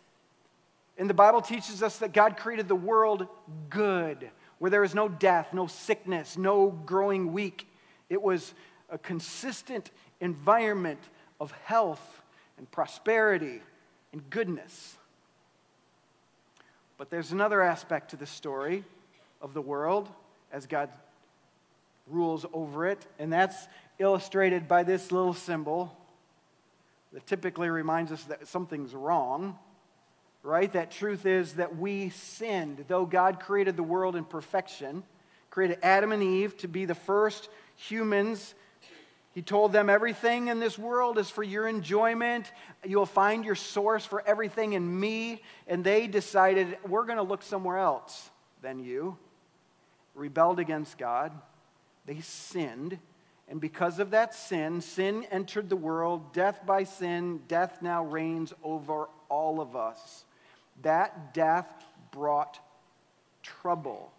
And 0.97 1.09
the 1.09 1.13
Bible 1.13 1.41
teaches 1.41 1.83
us 1.83 1.99
that 1.99 2.11
God 2.11 2.37
created 2.37 2.67
the 2.67 2.75
world 2.75 3.27
good, 3.69 4.29
where 4.57 4.71
there 4.71 4.83
is 4.83 4.95
no 4.95 5.07
death, 5.07 5.53
no 5.53 5.67
sickness, 5.67 6.37
no 6.37 6.69
growing 6.69 7.33
weak. 7.33 7.67
It 8.09 8.21
was 8.21 8.53
a 8.89 8.97
consistent 8.97 9.91
environment 10.19 10.99
of 11.39 11.51
health 11.65 12.21
and 12.57 12.69
prosperity 12.71 13.61
and 14.11 14.27
goodness. 14.29 14.97
But 16.97 17.11
there's 17.11 17.31
another 17.31 17.61
aspect 17.61 18.11
to 18.11 18.17
the 18.17 18.25
story 18.25 18.83
of 19.41 19.53
the 19.53 19.61
world 19.61 20.09
as 20.51 20.65
God 20.65 20.89
rules 22.07 22.45
over 22.53 22.87
it, 22.87 23.05
and 23.19 23.31
that's 23.31 23.67
illustrated 23.99 24.67
by 24.67 24.83
this 24.83 25.11
little 25.11 25.33
symbol 25.33 25.95
that 27.13 27.27
typically 27.27 27.69
reminds 27.69 28.11
us 28.11 28.23
that 28.25 28.47
something's 28.47 28.95
wrong, 28.95 29.57
right? 30.47 30.71
That 30.73 30.91
truth 30.91 31.25
is 31.25 31.53
that 31.53 31.77
we 31.77 32.09
sinned. 32.09 32.85
Though 32.87 33.05
God 33.05 33.39
created 33.39 33.77
the 33.77 33.83
world 33.83 34.15
in 34.15 34.25
perfection, 34.25 35.03
created 35.49 35.79
Adam 35.83 36.11
and 36.11 36.23
Eve 36.23 36.57
to 36.57 36.67
be 36.67 36.85
the 36.85 36.95
first 36.95 37.49
humans 37.75 38.55
he 39.37 39.43
told 39.43 39.71
them, 39.71 39.87
Everything 39.87 40.47
in 40.47 40.59
this 40.59 40.79
world 40.79 41.19
is 41.19 41.29
for 41.29 41.43
your 41.43 41.67
enjoyment. 41.67 42.51
You'll 42.83 43.05
find 43.05 43.45
your 43.45 43.53
source 43.53 44.03
for 44.03 44.23
everything 44.25 44.73
in 44.73 44.99
me. 44.99 45.43
And 45.67 45.83
they 45.83 46.07
decided, 46.07 46.75
We're 46.87 47.05
going 47.05 47.19
to 47.19 47.23
look 47.23 47.43
somewhere 47.43 47.77
else 47.77 48.31
than 48.63 48.79
you. 48.79 49.15
Rebelled 50.15 50.59
against 50.59 50.97
God. 50.97 51.31
They 52.07 52.19
sinned. 52.21 52.97
And 53.47 53.61
because 53.61 53.99
of 53.99 54.09
that 54.09 54.33
sin, 54.33 54.81
sin 54.81 55.23
entered 55.29 55.69
the 55.69 55.75
world. 55.75 56.33
Death 56.33 56.65
by 56.65 56.85
sin, 56.85 57.41
death 57.47 57.83
now 57.83 58.05
reigns 58.05 58.53
over 58.63 59.07
all 59.29 59.61
of 59.61 59.75
us. 59.75 60.25
That 60.83 61.33
death 61.33 61.67
brought 62.11 62.59
trouble. 63.43 64.11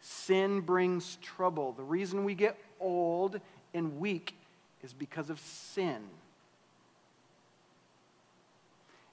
Sin 0.00 0.60
brings 0.60 1.16
trouble. 1.22 1.72
The 1.72 1.82
reason 1.82 2.24
we 2.24 2.34
get 2.34 2.56
old 2.80 3.40
and 3.74 3.98
weak 3.98 4.34
is 4.82 4.92
because 4.92 5.30
of 5.30 5.40
sin. 5.40 6.02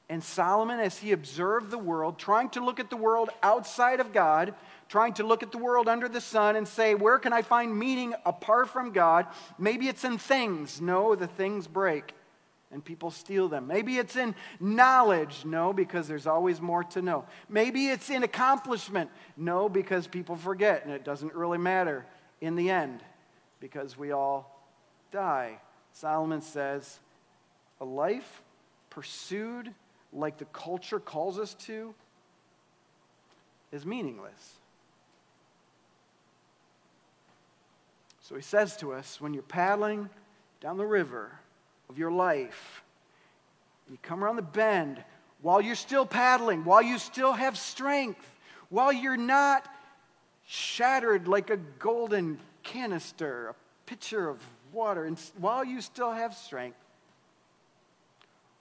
And 0.10 0.24
Solomon, 0.24 0.80
as 0.80 0.98
he 1.00 1.12
observed 1.12 1.72
the 1.72 1.78
world, 1.78 2.20
trying 2.20 2.50
to 2.50 2.64
look 2.64 2.80
at 2.80 2.90
the 2.90 2.98
world 2.98 3.30
outside 3.42 4.00
of 4.00 4.14
God, 4.14 4.54
trying 4.90 5.14
to 5.14 5.24
look 5.24 5.42
at 5.42 5.52
the 5.52 5.58
world 5.58 5.88
under 5.88 6.08
the 6.08 6.22
sun 6.22 6.56
and 6.56 6.68
say, 6.68 6.94
where 6.94 7.18
can 7.18 7.34
I 7.34 7.42
find 7.42 7.76
meaning 7.76 8.14
apart 8.26 8.70
from 8.70 8.92
God? 8.92 9.26
Maybe 9.58 9.88
it's 9.88 10.04
in 10.04 10.18
things. 10.18 10.80
No, 10.80 11.16
the 11.16 11.28
things 11.28 11.66
break 11.66 12.14
and 12.74 12.84
people 12.84 13.12
steal 13.12 13.48
them. 13.48 13.68
Maybe 13.68 13.98
it's 13.98 14.16
in 14.16 14.34
knowledge. 14.60 15.46
No, 15.46 15.72
because 15.72 16.08
there's 16.08 16.26
always 16.26 16.60
more 16.60 16.84
to 16.86 17.02
know. 17.02 17.26
Maybe 17.48 17.88
it's 17.88 18.10
in 18.10 18.24
accomplishment. 18.24 19.12
No, 19.38 19.70
because 19.70 20.08
people 20.08 20.36
forget 20.36 20.84
and 20.84 20.92
it 20.92 21.06
doesn't 21.06 21.34
really 21.36 21.60
matter 21.60 22.06
in 22.42 22.56
the 22.56 22.72
end 22.72 23.02
because 23.60 23.98
we 23.98 24.12
all 24.12 24.68
die. 25.12 25.60
Solomon 25.94 26.42
says, 26.42 27.00
a 27.80 27.86
life 27.86 28.42
pursued 28.90 29.72
like 30.12 30.40
the 30.40 30.46
culture 30.46 31.00
calls 31.00 31.38
us 31.38 31.54
to 31.54 31.94
is 33.72 33.86
meaningless. 33.86 34.54
So 38.22 38.36
he 38.36 38.42
says 38.42 38.78
to 38.78 38.94
us 38.94 39.22
when 39.22 39.34
you're 39.34 39.44
paddling 39.44 40.10
down 40.60 40.78
the 40.78 40.86
river 40.86 41.32
of 41.94 42.00
your 42.00 42.12
life, 42.12 42.84
you 43.88 44.00
come 44.02 44.24
around 44.24 44.38
the 44.38 44.42
bend 44.42 45.04
while 45.44 45.62
you're 45.62 45.76
still 45.76 46.08
paddling, 46.08 46.66
while 46.66 46.82
you 46.82 46.98
still 46.98 47.34
have 47.34 47.56
strength, 47.56 48.32
while 48.70 48.92
you're 48.92 49.16
not 49.16 49.68
shattered 50.48 51.28
like 51.28 51.52
a 51.52 51.58
golden 51.58 52.40
canister, 52.64 53.50
a 53.50 53.56
pitcher 53.86 54.28
of 54.28 54.40
water. 54.72 55.06
And 55.06 55.20
while 55.38 55.64
you 55.64 55.82
still 55.82 56.12
have 56.12 56.34
strength, 56.34 56.80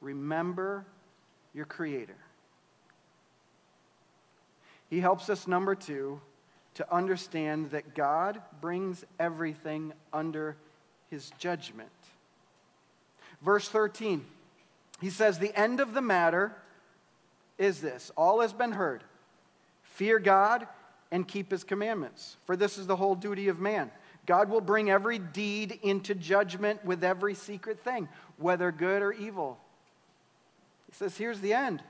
remember 0.03 0.85
your 1.55 1.65
Creator. 1.65 2.17
He 4.91 5.01
helps 5.01 5.31
us, 5.31 5.49
number 5.49 5.75
two, 5.75 6.21
to 6.75 6.95
understand 6.95 7.71
that 7.71 7.95
God 7.95 8.43
brings 8.61 9.07
everything 9.19 9.95
under 10.13 10.55
his 11.09 11.33
judgment. 11.39 11.89
Verse 13.45 13.69
13, 13.69 14.25
he 15.01 15.11
says, 15.11 15.39
The 15.39 15.57
end 15.59 15.81
of 15.81 15.95
the 15.95 16.01
matter 16.01 16.55
is 17.59 17.81
this 17.81 18.11
all 18.17 18.41
has 18.41 18.53
been 18.53 18.73
heard. 18.73 19.03
Fear 19.83 20.21
God 20.21 20.67
and 21.11 21.29
keep 21.29 21.51
his 21.51 21.65
commandments, 21.65 22.37
for 22.47 22.57
this 22.57 22.79
is 22.79 22.87
the 22.87 22.97
whole 22.97 23.15
duty 23.15 23.49
of 23.49 23.59
man. 23.59 23.91
God 24.25 24.49
will 24.49 24.61
bring 24.61 24.91
every 24.91 25.19
deed 25.19 25.79
into 25.83 26.15
judgment 26.15 26.85
with 26.85 27.03
every 27.03 27.35
secret 27.35 27.81
thing, 27.81 28.09
whether 28.39 28.71
good 28.71 29.03
or 29.03 29.13
evil. 29.13 29.59
He 30.89 30.95
says, 30.95 31.17
Here's 31.17 31.41
the 31.41 31.53
end. 31.53 31.83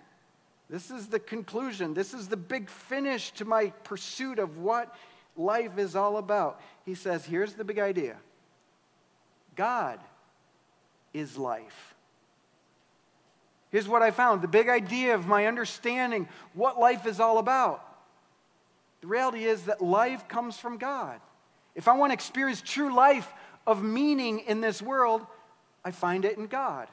This 0.72 0.90
is 0.90 1.08
the 1.08 1.18
conclusion. 1.18 1.92
This 1.92 2.14
is 2.14 2.28
the 2.28 2.36
big 2.36 2.70
finish 2.70 3.30
to 3.32 3.44
my 3.44 3.66
pursuit 3.84 4.38
of 4.38 4.56
what 4.56 4.96
life 5.36 5.78
is 5.78 5.94
all 5.94 6.16
about. 6.16 6.62
He 6.86 6.94
says, 6.94 7.26
here's 7.26 7.52
the 7.52 7.64
big 7.64 7.78
idea 7.78 8.16
God 9.54 10.00
is 11.12 11.36
life. 11.36 11.94
Here's 13.70 13.88
what 13.88 14.02
I 14.02 14.10
found 14.10 14.42
the 14.42 14.48
big 14.48 14.68
idea 14.68 15.14
of 15.14 15.26
my 15.26 15.46
understanding 15.46 16.28
what 16.52 16.78
life 16.78 17.06
is 17.06 17.20
all 17.20 17.38
about. 17.38 17.82
The 19.00 19.06
reality 19.06 19.44
is 19.44 19.64
that 19.64 19.80
life 19.80 20.28
comes 20.28 20.58
from 20.58 20.76
God. 20.76 21.20
If 21.74 21.88
I 21.88 21.96
want 21.96 22.10
to 22.10 22.14
experience 22.14 22.60
true 22.60 22.94
life 22.94 23.32
of 23.66 23.82
meaning 23.82 24.40
in 24.40 24.60
this 24.60 24.82
world, 24.82 25.26
I 25.84 25.90
find 25.90 26.24
it 26.24 26.36
in 26.36 26.46
God. 26.46 26.88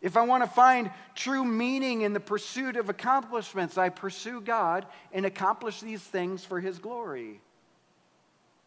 If 0.00 0.16
I 0.16 0.22
want 0.22 0.42
to 0.44 0.50
find 0.50 0.90
true 1.14 1.44
meaning 1.44 2.02
in 2.02 2.12
the 2.12 2.20
pursuit 2.20 2.76
of 2.76 2.88
accomplishments, 2.88 3.78
I 3.78 3.88
pursue 3.88 4.40
God 4.40 4.86
and 5.12 5.24
accomplish 5.24 5.80
these 5.80 6.02
things 6.02 6.44
for 6.44 6.60
His 6.60 6.78
glory. 6.78 7.40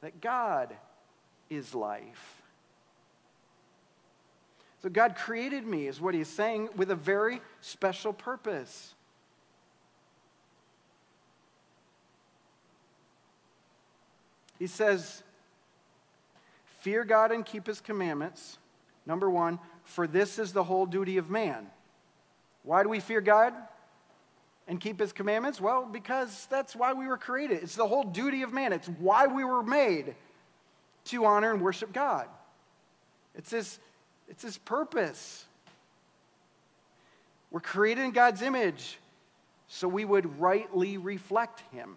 That 0.01 0.21
God 0.21 0.75
is 1.49 1.75
life. 1.75 2.41
So, 4.87 4.91
God 4.91 5.17
created 5.17 5.67
me, 5.67 5.87
is 5.87 5.99
what 5.99 6.13
He's 6.13 6.29
saying, 6.29 6.69
with 6.77 6.91
a 6.91 6.95
very 6.95 7.41
special 7.59 8.13
purpose. 8.13 8.95
He 14.57 14.67
says, 14.67 15.23
Fear 16.79 17.03
God 17.03 17.33
and 17.33 17.45
keep 17.45 17.67
His 17.67 17.81
commandments. 17.81 18.59
Number 19.05 19.29
one, 19.29 19.59
for 19.83 20.07
this 20.07 20.39
is 20.39 20.53
the 20.53 20.63
whole 20.63 20.85
duty 20.85 21.17
of 21.17 21.29
man. 21.29 21.67
Why 22.63 22.81
do 22.81 22.87
we 22.87 23.01
fear 23.01 23.19
God 23.19 23.53
and 24.69 24.79
keep 24.79 25.01
his 25.01 25.11
commandments? 25.11 25.59
Well, 25.59 25.85
because 25.85 26.47
that's 26.49 26.77
why 26.77 26.93
we 26.93 27.07
were 27.07 27.17
created. 27.17 27.61
It's 27.61 27.75
the 27.75 27.87
whole 27.87 28.05
duty 28.05 28.41
of 28.41 28.53
man, 28.53 28.71
it's 28.71 28.87
why 28.87 29.27
we 29.27 29.43
were 29.43 29.63
made 29.63 30.15
to 31.05 31.25
honor 31.25 31.51
and 31.51 31.61
worship 31.61 31.91
God. 31.91 32.29
It's 33.35 33.51
his, 33.51 33.79
it's 34.27 34.43
his 34.43 34.57
purpose. 34.57 35.45
We're 37.51 37.59
created 37.59 38.03
in 38.03 38.11
God's 38.11 38.41
image 38.41 38.99
so 39.67 39.87
we 39.87 40.05
would 40.05 40.39
rightly 40.39 40.97
reflect 40.97 41.61
him. 41.71 41.95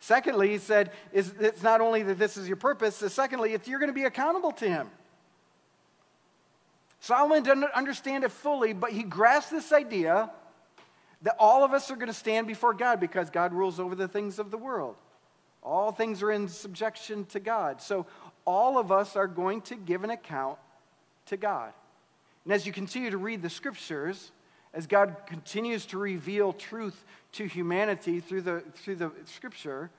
Secondly, 0.00 0.48
he 0.48 0.58
said, 0.58 0.92
it's 1.12 1.62
not 1.62 1.80
only 1.82 2.02
that 2.02 2.18
this 2.18 2.36
is 2.36 2.48
your 2.48 2.56
purpose, 2.56 2.96
secondly, 2.96 3.52
it's 3.52 3.68
you're 3.68 3.78
going 3.78 3.90
to 3.90 3.94
be 3.94 4.04
accountable 4.04 4.52
to 4.52 4.68
him. 4.68 4.88
Solomon 7.00 7.42
didn't 7.42 7.64
understand 7.74 8.24
it 8.24 8.30
fully, 8.30 8.72
but 8.72 8.92
he 8.92 9.02
grasped 9.02 9.50
this 9.50 9.72
idea 9.72 10.30
that 11.22 11.36
all 11.38 11.64
of 11.64 11.74
us 11.74 11.90
are 11.90 11.96
going 11.96 12.08
to 12.08 12.14
stand 12.14 12.46
before 12.46 12.72
God 12.72 12.98
because 12.98 13.28
God 13.28 13.52
rules 13.52 13.78
over 13.78 13.94
the 13.94 14.08
things 14.08 14.38
of 14.38 14.50
the 14.50 14.56
world. 14.56 14.96
All 15.62 15.92
things 15.92 16.22
are 16.22 16.32
in 16.32 16.48
subjection 16.48 17.26
to 17.26 17.40
God. 17.40 17.82
So 17.82 18.06
all 18.46 18.78
of 18.78 18.90
us 18.90 19.16
are 19.16 19.26
going 19.26 19.60
to 19.62 19.76
give 19.76 20.02
an 20.04 20.10
account 20.10 20.58
to 21.30 21.36
God. 21.36 21.72
And 22.44 22.52
as 22.52 22.66
you 22.66 22.72
continue 22.72 23.10
to 23.10 23.18
read 23.18 23.42
the 23.42 23.50
scriptures, 23.50 24.30
as 24.72 24.86
God 24.86 25.16
continues 25.26 25.86
to 25.86 25.98
reveal 25.98 26.52
truth 26.52 27.04
to 27.32 27.46
humanity 27.46 28.20
through 28.20 28.42
the, 28.42 28.60
through 28.74 28.96
the 28.96 29.10
scripture, 29.24 29.90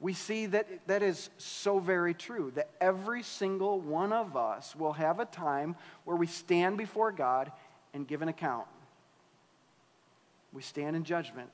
we 0.00 0.12
see 0.12 0.46
that 0.46 0.86
that 0.86 1.02
is 1.02 1.30
so 1.38 1.80
very 1.80 2.14
true 2.14 2.52
that 2.54 2.70
every 2.80 3.22
single 3.22 3.80
one 3.80 4.12
of 4.12 4.36
us 4.36 4.76
will 4.76 4.92
have 4.92 5.18
a 5.18 5.24
time 5.24 5.74
where 6.04 6.16
we 6.16 6.26
stand 6.26 6.78
before 6.78 7.10
God 7.10 7.50
and 7.92 8.06
give 8.06 8.22
an 8.22 8.28
account. 8.28 8.66
We 10.52 10.62
stand 10.62 10.94
in 10.94 11.02
judgment. 11.04 11.50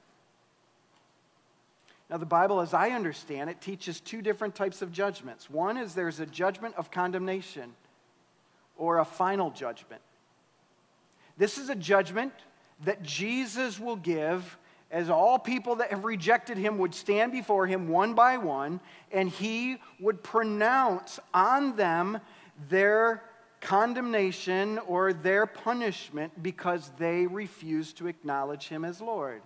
Now, 2.11 2.19
the 2.19 2.27
Bible, 2.27 2.61
as 2.61 2.75
I 2.75 2.91
understand 2.91 3.49
it, 3.49 3.63
teaches 3.63 3.99
two 3.99 4.21
different 4.21 4.55
types 4.55 4.83
of 4.83 4.93
judgments. 4.93 5.49
One 5.49 5.79
is 5.79 5.95
there's 5.95 6.21
a 6.21 6.27
judgment 6.27 6.75
of 6.77 6.91
condemnation 6.91 7.73
or 8.77 8.99
a 8.99 9.05
final 9.05 9.51
judgment. 9.51 10.03
This 11.37 11.59
is 11.59 11.69
a 11.69 11.75
judgment 11.75 12.33
that 12.85 13.03
Jesus 13.03 13.79
will 13.79 13.97
give 13.97 14.59
as 14.91 15.11
all 15.11 15.39
people 15.39 15.77
that 15.77 15.91
have 15.91 16.05
rejected 16.05 16.57
him 16.57 16.79
would 16.79 16.95
stand 16.95 17.33
before 17.33 17.67
him 17.67 17.89
one 17.89 18.15
by 18.15 18.37
one, 18.37 18.79
and 19.11 19.29
he 19.29 19.79
would 19.99 20.23
pronounce 20.23 21.19
on 21.33 21.75
them 21.75 22.21
their 22.69 23.23
condemnation 23.61 24.79
or 24.87 25.13
their 25.13 25.47
punishment 25.47 26.41
because 26.43 26.93
they 26.99 27.27
refused 27.27 27.97
to 27.97 28.07
acknowledge 28.07 28.69
him 28.69 28.85
as 28.85 29.01
Lord. 29.01 29.43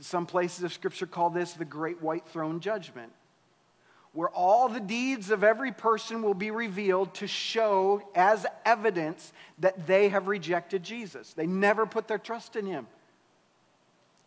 Some 0.00 0.24
places 0.24 0.64
of 0.64 0.72
Scripture 0.72 1.06
call 1.06 1.28
this 1.28 1.52
the 1.52 1.64
Great 1.66 2.00
White 2.00 2.26
Throne 2.28 2.60
Judgment, 2.60 3.12
where 4.12 4.28
all 4.28 4.68
the 4.68 4.80
deeds 4.80 5.30
of 5.30 5.44
every 5.44 5.72
person 5.72 6.22
will 6.22 6.34
be 6.34 6.50
revealed 6.50 7.14
to 7.14 7.26
show 7.26 8.02
as 8.14 8.44
evidence 8.64 9.32
that 9.58 9.86
they 9.86 10.08
have 10.08 10.26
rejected 10.26 10.82
Jesus. 10.82 11.32
They 11.32 11.46
never 11.46 11.86
put 11.86 12.08
their 12.08 12.18
trust 12.18 12.56
in 12.56 12.66
him. 12.66 12.86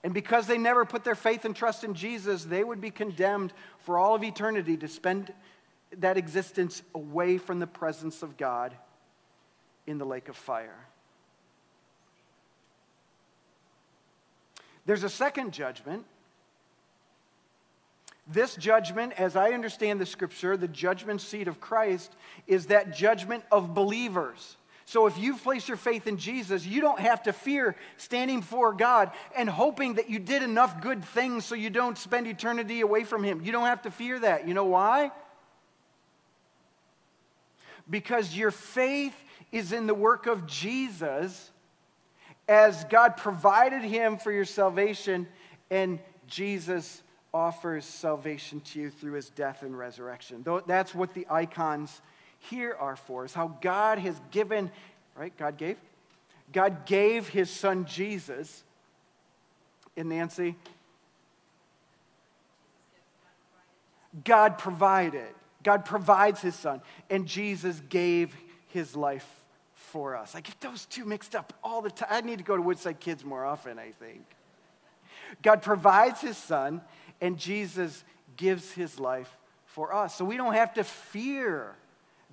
And 0.03 0.13
because 0.13 0.47
they 0.47 0.57
never 0.57 0.85
put 0.85 1.03
their 1.03 1.15
faith 1.15 1.45
and 1.45 1.55
trust 1.55 1.83
in 1.83 1.93
Jesus, 1.93 2.43
they 2.45 2.63
would 2.63 2.81
be 2.81 2.91
condemned 2.91 3.53
for 3.79 3.97
all 3.97 4.15
of 4.15 4.23
eternity 4.23 4.77
to 4.77 4.87
spend 4.87 5.33
that 5.97 6.17
existence 6.17 6.81
away 6.95 7.37
from 7.37 7.59
the 7.59 7.67
presence 7.67 8.23
of 8.23 8.37
God 8.37 8.73
in 9.85 9.97
the 9.97 10.05
lake 10.05 10.29
of 10.29 10.35
fire. 10.35 10.87
There's 14.85 15.03
a 15.03 15.09
second 15.09 15.53
judgment. 15.53 16.05
This 18.25 18.55
judgment, 18.55 19.13
as 19.13 19.35
I 19.35 19.51
understand 19.51 19.99
the 19.99 20.05
scripture, 20.05 20.55
the 20.55 20.67
judgment 20.67 21.21
seat 21.21 21.47
of 21.47 21.59
Christ, 21.59 22.15
is 22.47 22.67
that 22.67 22.95
judgment 22.95 23.43
of 23.51 23.73
believers. 23.73 24.55
So 24.85 25.07
if 25.07 25.17
you've 25.17 25.41
placed 25.41 25.67
your 25.67 25.77
faith 25.77 26.07
in 26.07 26.17
Jesus, 26.17 26.65
you 26.65 26.81
don't 26.81 26.99
have 26.99 27.23
to 27.23 27.33
fear 27.33 27.75
standing 27.97 28.39
before 28.41 28.73
God 28.73 29.11
and 29.35 29.49
hoping 29.49 29.95
that 29.95 30.09
you 30.09 30.19
did 30.19 30.43
enough 30.43 30.81
good 30.81 31.03
things 31.03 31.45
so 31.45 31.55
you 31.55 31.69
don't 31.69 31.97
spend 31.97 32.27
eternity 32.27 32.81
away 32.81 33.03
from 33.03 33.23
Him. 33.23 33.41
You 33.41 33.51
don't 33.51 33.65
have 33.65 33.81
to 33.83 33.91
fear 33.91 34.19
that. 34.19 34.47
You 34.47 34.53
know 34.53 34.65
why? 34.65 35.11
Because 37.89 38.35
your 38.35 38.51
faith 38.51 39.15
is 39.51 39.73
in 39.73 39.87
the 39.87 39.93
work 39.93 40.27
of 40.27 40.47
Jesus 40.47 41.51
as 42.47 42.83
God 42.85 43.17
provided 43.17 43.83
Him 43.83 44.17
for 44.17 44.31
your 44.31 44.45
salvation, 44.45 45.27
and 45.69 45.99
Jesus 46.27 47.01
offers 47.33 47.85
salvation 47.85 48.59
to 48.61 48.79
you 48.79 48.89
through 48.89 49.13
His 49.13 49.29
death 49.29 49.63
and 49.63 49.77
resurrection. 49.77 50.45
That's 50.67 50.93
what 50.93 51.13
the 51.13 51.25
icons 51.29 52.01
here 52.49 52.75
are 52.79 52.95
for 52.95 53.25
is 53.25 53.33
how 53.33 53.57
God 53.61 53.99
has 53.99 54.19
given, 54.31 54.69
right? 55.15 55.35
God 55.37 55.57
gave? 55.57 55.77
God 56.51 56.85
gave 56.85 57.27
his 57.29 57.49
son 57.49 57.85
Jesus. 57.85 58.63
In 59.95 60.09
Nancy? 60.09 60.55
God 64.23 64.57
provided. 64.57 65.33
God 65.63 65.85
provides 65.85 66.41
his 66.41 66.55
son. 66.55 66.81
And 67.09 67.25
Jesus 67.25 67.81
gave 67.89 68.35
his 68.67 68.95
life 68.95 69.27
for 69.73 70.15
us. 70.15 70.35
I 70.35 70.41
get 70.41 70.59
those 70.61 70.85
two 70.85 71.05
mixed 71.05 71.35
up 71.35 71.53
all 71.63 71.81
the 71.81 71.91
time. 71.91 72.09
I 72.11 72.21
need 72.21 72.39
to 72.39 72.43
go 72.43 72.55
to 72.55 72.61
Woodside 72.61 72.99
Kids 72.99 73.23
more 73.23 73.45
often, 73.45 73.79
I 73.79 73.91
think. 73.91 74.23
God 75.41 75.61
provides 75.61 76.21
his 76.21 76.37
son, 76.37 76.81
and 77.23 77.37
Jesus 77.37 78.03
gives 78.35 78.73
his 78.73 78.99
life 78.99 79.33
for 79.67 79.95
us. 79.95 80.13
So 80.13 80.25
we 80.25 80.35
don't 80.35 80.55
have 80.55 80.73
to 80.73 80.83
fear 80.83 81.73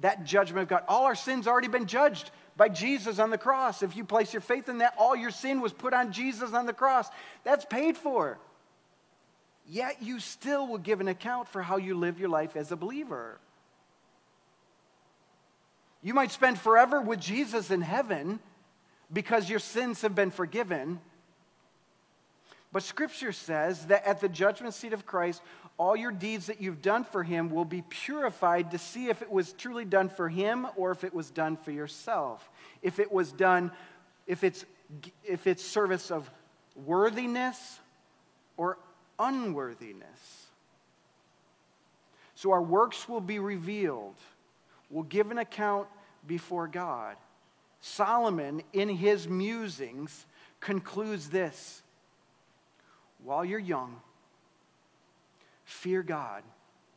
that 0.00 0.24
judgment 0.24 0.64
of 0.64 0.68
God. 0.68 0.82
All 0.88 1.04
our 1.04 1.14
sins 1.14 1.46
already 1.46 1.68
been 1.68 1.86
judged 1.86 2.32
by 2.56 2.68
Jesus 2.68 3.20
on 3.20 3.30
the 3.30 3.38
cross. 3.38 3.84
If 3.84 3.96
you 3.96 4.04
place 4.04 4.32
your 4.34 4.40
faith 4.40 4.68
in 4.68 4.78
that, 4.78 4.94
all 4.98 5.14
your 5.14 5.30
sin 5.30 5.60
was 5.60 5.72
put 5.72 5.94
on 5.94 6.10
Jesus 6.10 6.52
on 6.54 6.66
the 6.66 6.72
cross. 6.72 7.08
That's 7.44 7.64
paid 7.64 7.96
for. 7.96 8.40
Yet 9.68 10.02
you 10.02 10.18
still 10.18 10.66
will 10.66 10.78
give 10.78 11.00
an 11.00 11.06
account 11.06 11.46
for 11.46 11.62
how 11.62 11.76
you 11.76 11.96
live 11.96 12.18
your 12.18 12.28
life 12.28 12.56
as 12.56 12.72
a 12.72 12.76
believer. 12.76 13.38
You 16.02 16.14
might 16.14 16.32
spend 16.32 16.58
forever 16.58 17.00
with 17.00 17.20
Jesus 17.20 17.70
in 17.70 17.82
heaven 17.82 18.40
because 19.12 19.48
your 19.48 19.60
sins 19.60 20.02
have 20.02 20.16
been 20.16 20.32
forgiven. 20.32 20.98
But 22.72 22.82
scripture 22.82 23.32
says 23.32 23.86
that 23.86 24.06
at 24.06 24.20
the 24.20 24.28
judgment 24.28 24.74
seat 24.74 24.92
of 24.92 25.04
Christ, 25.04 25.42
all 25.76 25.96
your 25.96 26.12
deeds 26.12 26.46
that 26.46 26.60
you've 26.60 26.82
done 26.82 27.04
for 27.04 27.24
him 27.24 27.50
will 27.50 27.64
be 27.64 27.82
purified 27.82 28.70
to 28.70 28.78
see 28.78 29.08
if 29.08 29.22
it 29.22 29.30
was 29.30 29.52
truly 29.52 29.84
done 29.84 30.08
for 30.08 30.28
him 30.28 30.66
or 30.76 30.92
if 30.92 31.02
it 31.02 31.12
was 31.12 31.30
done 31.30 31.56
for 31.56 31.72
yourself. 31.72 32.48
If 32.82 32.98
it 32.98 33.10
was 33.10 33.32
done, 33.32 33.72
if 34.26 34.44
it's, 34.44 34.64
if 35.24 35.46
it's 35.46 35.64
service 35.64 36.10
of 36.10 36.30
worthiness 36.76 37.80
or 38.56 38.78
unworthiness. 39.18 40.46
So 42.36 42.52
our 42.52 42.62
works 42.62 43.08
will 43.08 43.20
be 43.20 43.38
revealed. 43.38 44.14
We'll 44.90 45.04
give 45.04 45.30
an 45.30 45.38
account 45.38 45.88
before 46.26 46.68
God. 46.68 47.16
Solomon, 47.80 48.62
in 48.72 48.88
his 48.88 49.26
musings, 49.28 50.26
concludes 50.60 51.30
this 51.30 51.82
While 53.24 53.44
you're 53.44 53.58
young, 53.58 53.96
fear 55.64 56.02
God. 56.02 56.42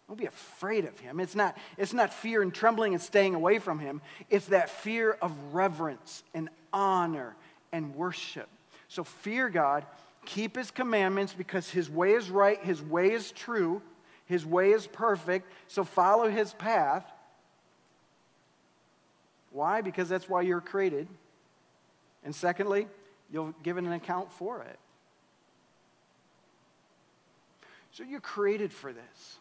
Don't 0.08 0.18
be 0.20 0.26
afraid 0.26 0.86
of 0.86 1.00
him. 1.00 1.20
It's 1.20 1.36
not, 1.36 1.58
it's 1.78 1.94
not 1.94 2.14
fear 2.14 2.42
and 2.42 2.54
trembling 2.54 2.94
and 2.94 3.02
staying 3.02 3.36
away 3.36 3.60
from 3.60 3.80
him. 3.80 4.02
It's 4.30 4.48
that 4.48 4.70
fear 4.70 5.18
of 5.22 5.32
reverence 5.54 6.24
and 6.34 6.50
honor 6.72 7.36
and 7.72 7.96
worship. 7.96 8.50
So 8.90 9.04
fear 9.04 9.50
God, 9.50 9.86
keep 10.26 10.56
his 10.56 10.72
commandments 10.72 11.34
because 11.34 11.70
his 11.70 11.90
way 11.90 12.14
is 12.14 12.30
right, 12.30 12.62
his 12.64 12.82
way 12.82 13.12
is 13.12 13.32
true, 13.32 13.82
his 14.26 14.46
way 14.46 14.72
is 14.72 14.88
perfect. 14.88 15.50
So 15.68 15.84
follow 15.84 16.30
his 16.30 16.54
path. 16.54 17.10
Why? 19.52 19.82
Because 19.82 20.10
that's 20.10 20.28
why 20.28 20.42
you're 20.42 20.62
created. 20.62 21.08
And 22.24 22.36
secondly, 22.36 22.88
you'll 23.32 23.54
give 23.64 23.78
an 23.78 23.92
account 23.92 24.32
for 24.32 24.62
it. 24.64 24.80
So 27.94 28.04
you're 28.04 28.20
created 28.20 28.74
for 28.74 28.92
this. 28.92 29.38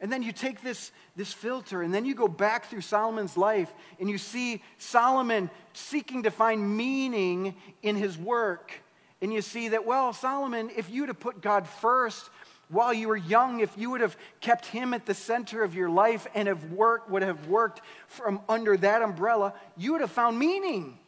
And 0.00 0.10
then 0.10 0.22
you 0.22 0.32
take 0.32 0.62
this, 0.62 0.90
this 1.16 1.32
filter, 1.32 1.82
and 1.82 1.92
then 1.94 2.04
you 2.04 2.14
go 2.14 2.26
back 2.26 2.66
through 2.66 2.80
Solomon's 2.80 3.36
life, 3.36 3.72
and 4.00 4.08
you 4.08 4.18
see 4.18 4.62
Solomon 4.78 5.50
seeking 5.74 6.24
to 6.24 6.30
find 6.30 6.76
meaning 6.76 7.54
in 7.82 7.96
his 7.96 8.16
work. 8.16 8.72
And 9.20 9.32
you 9.32 9.42
see 9.42 9.68
that, 9.68 9.86
well, 9.86 10.12
Solomon, 10.12 10.70
if 10.76 10.90
you'd 10.90 11.08
have 11.08 11.20
put 11.20 11.40
God 11.40 11.68
first 11.68 12.30
while 12.68 12.92
you 12.92 13.06
were 13.06 13.16
young, 13.16 13.60
if 13.60 13.76
you 13.76 13.90
would 13.90 14.00
have 14.00 14.16
kept 14.40 14.66
him 14.66 14.94
at 14.94 15.06
the 15.06 15.14
center 15.14 15.62
of 15.62 15.74
your 15.74 15.90
life 15.90 16.26
and 16.34 16.48
have 16.48 16.72
worked, 16.72 17.10
would 17.10 17.22
have 17.22 17.46
worked 17.46 17.80
from 18.08 18.40
under 18.48 18.76
that 18.76 19.02
umbrella, 19.02 19.54
you 19.76 19.92
would 19.92 20.00
have 20.00 20.10
found 20.10 20.38
meaning. 20.38 20.98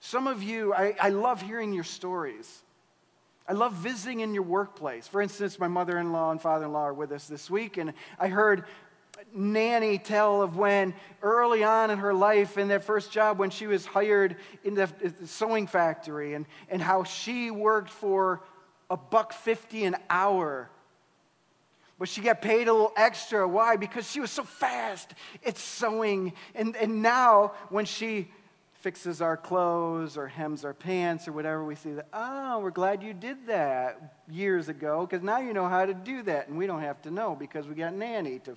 Some 0.00 0.26
of 0.26 0.42
you, 0.42 0.72
I, 0.72 0.94
I 1.00 1.08
love 1.10 1.42
hearing 1.42 1.72
your 1.72 1.84
stories. 1.84 2.62
I 3.48 3.52
love 3.54 3.72
visiting 3.74 4.20
in 4.20 4.34
your 4.34 4.44
workplace. 4.44 5.08
For 5.08 5.20
instance, 5.20 5.58
my 5.58 5.68
mother 5.68 5.98
in 5.98 6.12
law 6.12 6.30
and 6.30 6.40
father 6.40 6.66
in 6.66 6.72
law 6.72 6.84
are 6.84 6.94
with 6.94 7.12
us 7.12 7.26
this 7.26 7.50
week, 7.50 7.76
and 7.76 7.92
I 8.18 8.28
heard 8.28 8.64
Nanny 9.34 9.98
tell 9.98 10.42
of 10.42 10.56
when 10.56 10.94
early 11.22 11.62
on 11.64 11.90
in 11.90 11.98
her 11.98 12.14
life, 12.14 12.58
in 12.58 12.68
that 12.68 12.84
first 12.84 13.12
job, 13.12 13.38
when 13.38 13.50
she 13.50 13.66
was 13.66 13.86
hired 13.86 14.36
in 14.64 14.74
the, 14.74 14.88
sewing 15.24 15.66
factory, 15.66 16.34
and, 16.34 16.46
and 16.68 16.82
how 16.82 17.04
she 17.04 17.50
worked 17.50 17.90
for 17.90 18.42
a 18.90 18.96
buck 18.96 19.32
fifty 19.32 19.84
an 19.84 19.96
hour. 20.10 20.68
But 21.98 22.08
she 22.08 22.20
got 22.20 22.42
paid 22.42 22.68
a 22.68 22.72
little 22.72 22.92
extra. 22.96 23.46
Why? 23.46 23.76
Because 23.76 24.10
she 24.10 24.18
was 24.18 24.30
so 24.30 24.42
fast 24.42 25.14
at 25.46 25.56
sewing. 25.56 26.32
And, 26.54 26.74
and 26.76 27.00
now, 27.00 27.52
when 27.68 27.84
she 27.84 28.28
fixes 28.82 29.22
our 29.22 29.36
clothes 29.36 30.16
or 30.16 30.26
hems 30.26 30.64
our 30.64 30.74
pants 30.74 31.28
or 31.28 31.32
whatever, 31.32 31.64
we 31.64 31.76
see 31.76 31.92
that, 31.92 32.08
oh, 32.12 32.58
we're 32.58 32.70
glad 32.70 33.02
you 33.02 33.14
did 33.14 33.46
that 33.46 34.16
years 34.28 34.68
ago 34.68 35.06
because 35.06 35.22
now 35.22 35.38
you 35.38 35.52
know 35.52 35.68
how 35.68 35.86
to 35.86 35.94
do 35.94 36.22
that. 36.24 36.48
And 36.48 36.58
we 36.58 36.66
don't 36.66 36.80
have 36.80 37.00
to 37.02 37.10
know 37.10 37.36
because 37.38 37.66
we 37.66 37.76
got 37.76 37.94
Nanny 37.94 38.40
to 38.40 38.56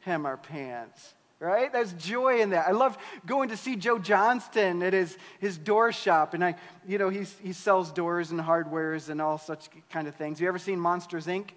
hem 0.00 0.26
our 0.26 0.36
pants. 0.36 1.14
Right? 1.40 1.72
There's 1.72 1.92
joy 1.92 2.40
in 2.40 2.50
that. 2.50 2.66
I 2.66 2.72
love 2.72 2.98
going 3.24 3.50
to 3.50 3.56
see 3.56 3.76
Joe 3.76 4.00
Johnston 4.00 4.82
at 4.82 4.92
his, 4.92 5.16
his 5.38 5.56
door 5.56 5.92
shop. 5.92 6.34
And 6.34 6.44
I, 6.44 6.56
you 6.86 6.98
know, 6.98 7.10
he's, 7.10 7.34
he 7.40 7.52
sells 7.52 7.92
doors 7.92 8.32
and 8.32 8.40
hardwares 8.40 9.08
and 9.08 9.22
all 9.22 9.38
such 9.38 9.68
kind 9.88 10.08
of 10.08 10.16
things. 10.16 10.40
You 10.40 10.48
ever 10.48 10.58
seen 10.58 10.80
Monsters 10.80 11.26
Inc.? 11.26 11.50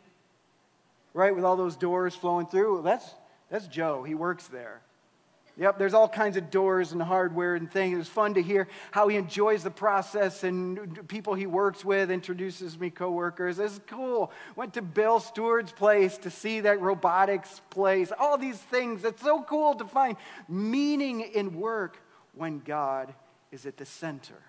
Right? 1.16 1.36
With 1.36 1.44
all 1.44 1.56
those 1.56 1.76
doors 1.76 2.16
flowing 2.16 2.46
through? 2.46 2.84
That's, 2.84 3.06
that's 3.50 3.68
Joe. 3.68 4.04
He 4.04 4.14
works 4.14 4.48
there. 4.48 4.82
Yep, 5.62 5.78
there's 5.78 5.94
all 5.94 6.10
kinds 6.10 6.38
of 6.38 6.50
doors 6.50 6.92
and 6.92 7.00
hardware 7.00 7.54
and 7.54 7.72
things. 7.72 8.00
It's 8.00 8.10
fun 8.10 8.34
to 8.34 8.42
hear 8.42 8.68
how 8.90 9.10
he 9.10 9.16
enjoys 9.16 9.64
the 9.64 9.70
process 9.70 10.44
and 10.44 11.08
people 11.08 11.36
he 11.36 11.46
works 11.46 11.86
with, 11.86 12.10
introduces 12.10 12.80
me 12.80 12.90
coworkers. 12.90 13.60
It's 13.60 13.80
cool. 13.86 14.32
Went 14.56 14.74
to 14.74 14.82
Bill 14.82 15.20
Stewart's 15.20 15.72
place 15.72 16.18
to 16.18 16.32
see 16.32 16.62
that 16.62 16.82
robotics 16.82 17.62
place. 17.70 18.12
All 18.18 18.40
these 18.40 18.58
things. 18.58 19.06
It's 19.06 19.22
so 19.22 19.44
cool 19.44 19.76
to 19.76 19.86
find 19.86 20.18
meaning 20.50 21.22
in 21.22 21.54
work 21.60 22.02
when 22.34 22.64
God 22.66 23.14
is 23.52 23.68
at 23.68 23.78
the 23.78 23.86
center. 23.86 24.42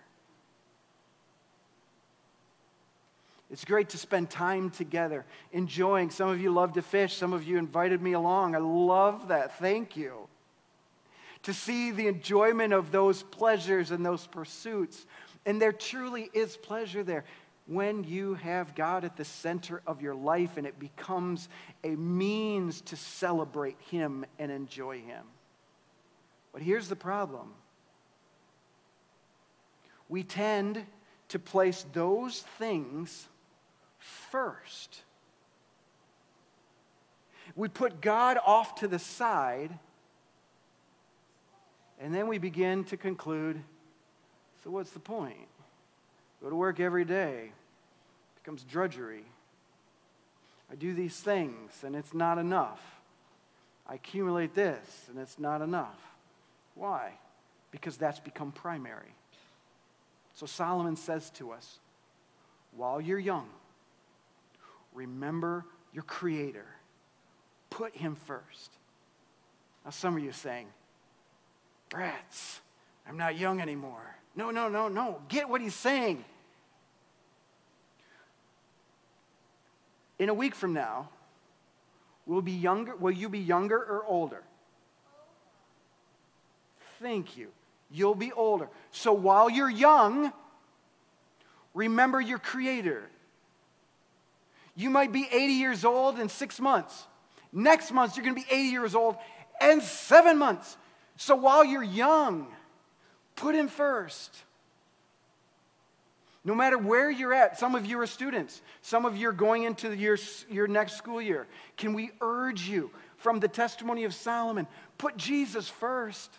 It's 3.51 3.67
great 3.67 3.91
to 3.91 3.99
spend 3.99 4.31
time 4.31 4.71
together, 4.71 5.27
enjoying. 5.53 6.09
Some 6.09 6.31
of 6.31 6.41
you 6.41 6.51
love 6.51 6.73
to 6.73 6.81
fish. 6.81 7.15
Some 7.19 7.35
of 7.35 7.45
you 7.45 7.59
invited 7.59 8.01
me 8.01 8.15
along. 8.15 8.55
I 8.55 8.61
love 8.61 9.29
that. 9.29 9.59
Thank 9.59 9.95
you 9.95 10.31
to 11.43 11.53
see 11.53 11.91
the 11.91 12.07
enjoyment 12.07 12.73
of 12.73 12.93
those 12.93 13.23
pleasures 13.23 13.91
and 13.91 14.05
those 14.05 14.27
pursuits. 14.27 15.07
And 15.45 15.61
there 15.61 15.73
truly 15.73 16.31
is 16.33 16.57
pleasure 16.57 17.03
there 17.03 17.25
when 17.67 18.05
you 18.05 18.35
have 18.35 18.75
God 18.75 19.05
at 19.05 19.17
the 19.17 19.25
center 19.25 19.83
of 19.87 20.03
your 20.03 20.15
life 20.15 20.57
and 20.57 20.67
it 20.67 20.79
becomes 20.79 21.49
a 21.85 21.91
means 21.91 22.81
to 22.83 22.97
celebrate 22.97 23.77
Him 23.91 24.25
and 24.39 24.51
enjoy 24.51 25.01
Him. 25.01 25.25
But 26.53 26.63
here's 26.63 26.89
the 26.89 26.97
problem 26.97 27.53
we 30.09 30.23
tend 30.23 30.85
to 31.29 31.39
place 31.39 31.87
those 31.95 32.41
things 32.59 33.27
first. 33.99 35.03
We 37.57 37.69
put 37.69 38.03
God 38.03 38.39
off 38.45 38.77
to 38.77 38.89
the 38.89 38.99
side 38.99 39.79
and 42.03 42.15
then 42.15 42.27
we 42.27 42.39
begin 42.39 42.85
to 42.85 42.97
conclude 42.97 43.63
so, 44.63 44.71
what's 44.71 44.91
the 44.91 45.01
point? 45.01 45.49
Go 46.41 46.49
to 46.49 46.55
work 46.55 46.79
every 46.79 47.05
day, 47.05 47.47
it 47.47 48.43
becomes 48.43 48.63
drudgery. 48.63 49.25
I 50.71 50.75
do 50.77 50.95
these 50.95 51.17
things, 51.17 51.83
and 51.85 51.97
it's 51.97 52.15
not 52.15 52.39
enough. 52.39 52.81
I 53.89 53.95
accumulate 53.95 54.55
this, 54.55 55.07
and 55.09 55.19
it's 55.19 55.39
not 55.39 55.63
enough. 55.63 56.01
Why? 56.75 57.13
Because 57.73 57.97
that's 57.97 58.21
become 58.21 58.53
primary. 58.53 59.15
So 60.35 60.47
Solomon 60.47 60.97
says 60.97 61.31
to 61.31 61.51
us 61.51 61.79
while 62.75 63.01
you're 63.01 63.19
young, 63.19 63.49
remember 64.95 65.67
your 65.93 66.05
Creator, 66.05 66.67
put 67.69 67.95
Him 67.95 68.15
first. 68.15 68.71
Now, 69.85 69.91
some 69.91 70.17
of 70.17 70.23
you 70.23 70.31
are 70.31 70.35
saying, 70.35 70.69
brats. 71.93 72.61
I'm 73.07 73.19
not 73.19 73.39
young 73.39 73.61
anymore. 73.61 74.17
No, 74.35 74.51
no, 74.51 74.69
no, 74.69 74.89
no. 74.89 75.21
Get 75.29 75.49
what 75.49 75.61
he's 75.61 75.75
saying. 75.75 76.25
In 80.19 80.31
a 80.31 80.35
week 80.35 80.55
from 80.55 80.73
now, 80.73 81.11
will 82.27 82.43
be 82.43 82.53
younger 82.53 82.97
will 82.97 83.13
you 83.13 83.29
be 83.29 83.41
younger 83.41 83.77
or 83.77 84.05
older? 84.07 84.43
Thank 87.01 87.37
you. 87.37 87.49
You'll 87.91 88.15
be 88.15 88.33
older. 88.33 88.69
So 88.91 89.13
while 89.13 89.51
you're 89.51 89.69
young, 89.69 90.33
remember 91.75 92.21
your 92.21 92.39
creator. 92.39 93.03
You 94.75 94.89
might 94.89 95.13
be 95.13 95.29
80 95.31 95.53
years 95.53 95.85
old 95.85 96.19
in 96.19 96.31
6 96.31 96.61
months. 96.61 97.07
Next 97.53 97.93
month 97.93 98.17
you're 98.17 98.25
going 98.25 98.37
to 98.37 98.41
be 98.41 98.51
80 98.51 98.69
years 98.69 98.95
old 98.95 99.17
and 99.61 99.83
7 99.83 100.39
months. 100.39 100.79
So 101.17 101.37
while 101.37 101.65
you're 101.65 101.83
young, 101.83 102.47
put 103.37 103.55
Him 103.55 103.69
first. 103.69 104.37
No 106.45 106.55
matter 106.55 106.77
where 106.77 107.11
you're 107.11 107.35
at, 107.35 107.59
some 107.59 107.75
of 107.75 107.87
you 107.87 108.01
are 108.01 108.07
students, 108.07 108.63
some 108.81 109.05
of 109.05 109.17
you 109.17 109.29
are 109.29 109.33
going 109.33 109.63
into 109.63 109.95
your, 109.95 110.19
your 110.51 110.67
next 110.67 110.97
school 110.97 111.23
year. 111.23 111.47
Can 111.77 111.95
we 111.95 112.11
urge 112.21 112.69
you 112.69 112.91
from 113.17 113.39
the 113.39 113.47
testimony 113.49 114.05
of 114.05 114.13
Solomon, 114.13 114.67
put 114.99 115.17
Jesus 115.17 115.69
first? 115.69 116.31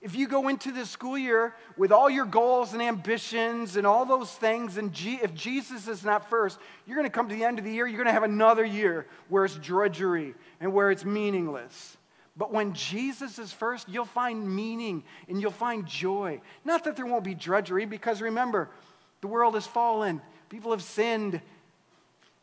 If 0.00 0.14
you 0.14 0.28
go 0.28 0.48
into 0.48 0.70
this 0.70 0.90
school 0.90 1.18
year 1.18 1.56
with 1.76 1.90
all 1.90 2.08
your 2.08 2.24
goals 2.24 2.72
and 2.72 2.80
ambitions 2.80 3.76
and 3.76 3.84
all 3.86 4.06
those 4.06 4.30
things, 4.30 4.76
and 4.76 4.92
G- 4.92 5.18
if 5.20 5.34
Jesus 5.34 5.88
is 5.88 6.04
not 6.04 6.30
first, 6.30 6.58
you're 6.86 6.96
going 6.96 7.08
to 7.08 7.12
come 7.12 7.28
to 7.28 7.34
the 7.34 7.44
end 7.44 7.58
of 7.58 7.64
the 7.64 7.72
year, 7.72 7.86
you're 7.86 7.96
going 7.96 8.06
to 8.06 8.12
have 8.12 8.22
another 8.22 8.64
year 8.64 9.06
where 9.28 9.44
it's 9.44 9.56
drudgery 9.56 10.34
and 10.60 10.72
where 10.72 10.92
it's 10.92 11.04
meaningless. 11.04 11.97
But 12.38 12.52
when 12.52 12.72
Jesus 12.72 13.40
is 13.40 13.52
first, 13.52 13.88
you'll 13.88 14.04
find 14.04 14.48
meaning 14.48 15.02
and 15.28 15.42
you'll 15.42 15.50
find 15.50 15.84
joy. 15.84 16.40
Not 16.64 16.84
that 16.84 16.94
there 16.94 17.04
won't 17.04 17.24
be 17.24 17.34
drudgery, 17.34 17.84
because 17.84 18.22
remember, 18.22 18.70
the 19.20 19.26
world 19.26 19.54
has 19.54 19.66
fallen, 19.66 20.22
people 20.48 20.70
have 20.70 20.82
sinned. 20.82 21.40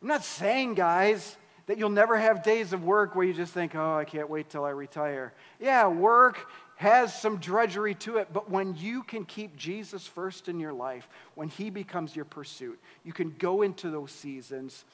I'm 0.02 0.08
not 0.08 0.22
saying, 0.22 0.74
guys, 0.74 1.38
that 1.64 1.78
you'll 1.78 1.88
never 1.88 2.18
have 2.18 2.42
days 2.42 2.74
of 2.74 2.84
work 2.84 3.16
where 3.16 3.26
you 3.26 3.32
just 3.32 3.54
think, 3.54 3.74
oh, 3.74 3.94
I 3.94 4.04
can't 4.04 4.28
wait 4.28 4.50
till 4.50 4.64
I 4.64 4.70
retire. 4.70 5.32
Yeah, 5.58 5.88
work 5.88 6.46
has 6.76 7.18
some 7.18 7.38
drudgery 7.38 7.94
to 7.94 8.18
it, 8.18 8.28
but 8.34 8.50
when 8.50 8.76
you 8.76 9.02
can 9.02 9.24
keep 9.24 9.56
Jesus 9.56 10.06
first 10.06 10.46
in 10.46 10.60
your 10.60 10.74
life, 10.74 11.08
when 11.34 11.48
he 11.48 11.70
becomes 11.70 12.14
your 12.14 12.26
pursuit, 12.26 12.78
you 13.02 13.14
can 13.14 13.34
go 13.38 13.62
into 13.62 13.88
those 13.88 14.12
seasons 14.12 14.84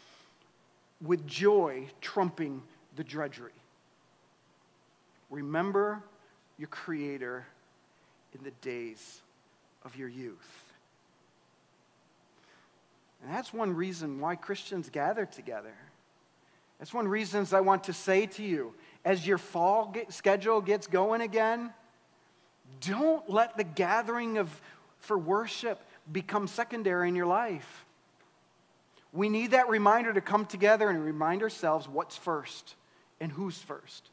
with 1.05 1.27
joy 1.27 1.89
trumping 2.01 2.63
the 2.95 3.03
drudgery. 3.03 3.51
Remember 5.33 6.03
your 6.59 6.69
Creator 6.69 7.47
in 8.39 8.45
the 8.45 8.51
days 8.61 9.23
of 9.83 9.97
your 9.97 10.09
youth. 10.09 10.73
And 13.23 13.33
that's 13.33 13.53
one 13.53 13.75
reason 13.75 14.21
why 14.21 14.37
Christians 14.37 14.91
gather 14.91 15.25
together. 15.25 15.75
That's 16.79 16.93
one 16.93 17.09
reason 17.09 17.47
I 17.53 17.61
want 17.61 17.85
to 17.85 17.93
say 17.93 18.27
to 18.27 18.43
you 18.43 18.75
as 19.05 19.27
your 19.27 19.39
fall 19.39 19.91
get, 19.95 20.13
schedule 20.13 20.61
gets 20.61 20.87
going 20.87 21.23
again, 21.23 21.73
don't 22.81 23.29
let 23.31 23.57
the 23.57 23.65
gathering 23.65 24.37
of, 24.37 24.61
for 24.99 25.17
worship 25.17 25.81
become 26.11 26.47
secondary 26.47 27.09
in 27.09 27.17
your 27.17 27.27
life. 27.27 27.87
We 29.13 29.29
need 29.31 29.53
that 29.53 29.69
reminder 29.69 30.13
to 30.13 30.21
come 30.21 30.45
together 30.45 30.91
and 30.91 31.03
remind 31.03 31.43
ourselves 31.43 31.89
what's 31.89 32.17
first 32.17 32.75
and 33.21 33.33
who's 33.33 33.59
first. 33.59 34.11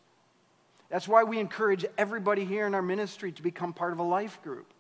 That's 0.90 1.08
why 1.08 1.24
we 1.24 1.40
encourage 1.40 1.86
everybody 1.98 2.46
here 2.46 2.66
in 2.66 2.74
our 2.74 2.82
ministry 2.82 3.32
to 3.32 3.44
become 3.44 3.74
part 3.74 3.94
of 3.94 4.00
a 4.00 4.04
life 4.04 4.42
group. 4.42 4.74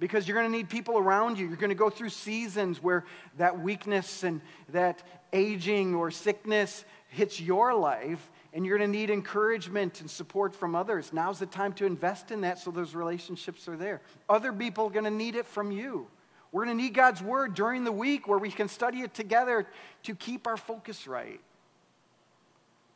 Because 0.00 0.26
you're 0.26 0.38
going 0.38 0.50
to 0.50 0.56
need 0.56 0.68
people 0.68 0.96
around 0.96 1.38
you. 1.38 1.46
You're 1.46 1.56
going 1.56 1.70
to 1.70 1.74
go 1.74 1.90
through 1.90 2.10
seasons 2.10 2.82
where 2.82 3.04
that 3.36 3.60
weakness 3.60 4.22
and 4.22 4.40
that 4.70 5.02
aging 5.32 5.94
or 5.94 6.10
sickness 6.10 6.84
hits 7.08 7.40
your 7.40 7.74
life, 7.74 8.30
and 8.52 8.64
you're 8.64 8.78
going 8.78 8.90
to 8.90 8.98
need 8.98 9.10
encouragement 9.10 10.00
and 10.00 10.10
support 10.10 10.54
from 10.54 10.74
others. 10.74 11.12
Now's 11.12 11.38
the 11.38 11.46
time 11.46 11.72
to 11.74 11.86
invest 11.86 12.30
in 12.30 12.42
that 12.42 12.58
so 12.58 12.70
those 12.70 12.94
relationships 12.94 13.68
are 13.68 13.76
there. 13.76 14.00
Other 14.28 14.52
people 14.52 14.86
are 14.86 14.90
going 14.90 15.04
to 15.04 15.10
need 15.10 15.34
it 15.34 15.46
from 15.46 15.72
you. 15.72 16.06
We're 16.52 16.64
going 16.64 16.78
to 16.78 16.82
need 16.82 16.94
God's 16.94 17.22
word 17.22 17.54
during 17.54 17.84
the 17.84 17.92
week 17.92 18.26
where 18.26 18.38
we 18.38 18.50
can 18.50 18.68
study 18.68 19.00
it 19.00 19.14
together 19.14 19.66
to 20.04 20.14
keep 20.14 20.46
our 20.46 20.56
focus 20.56 21.06
right. 21.06 21.40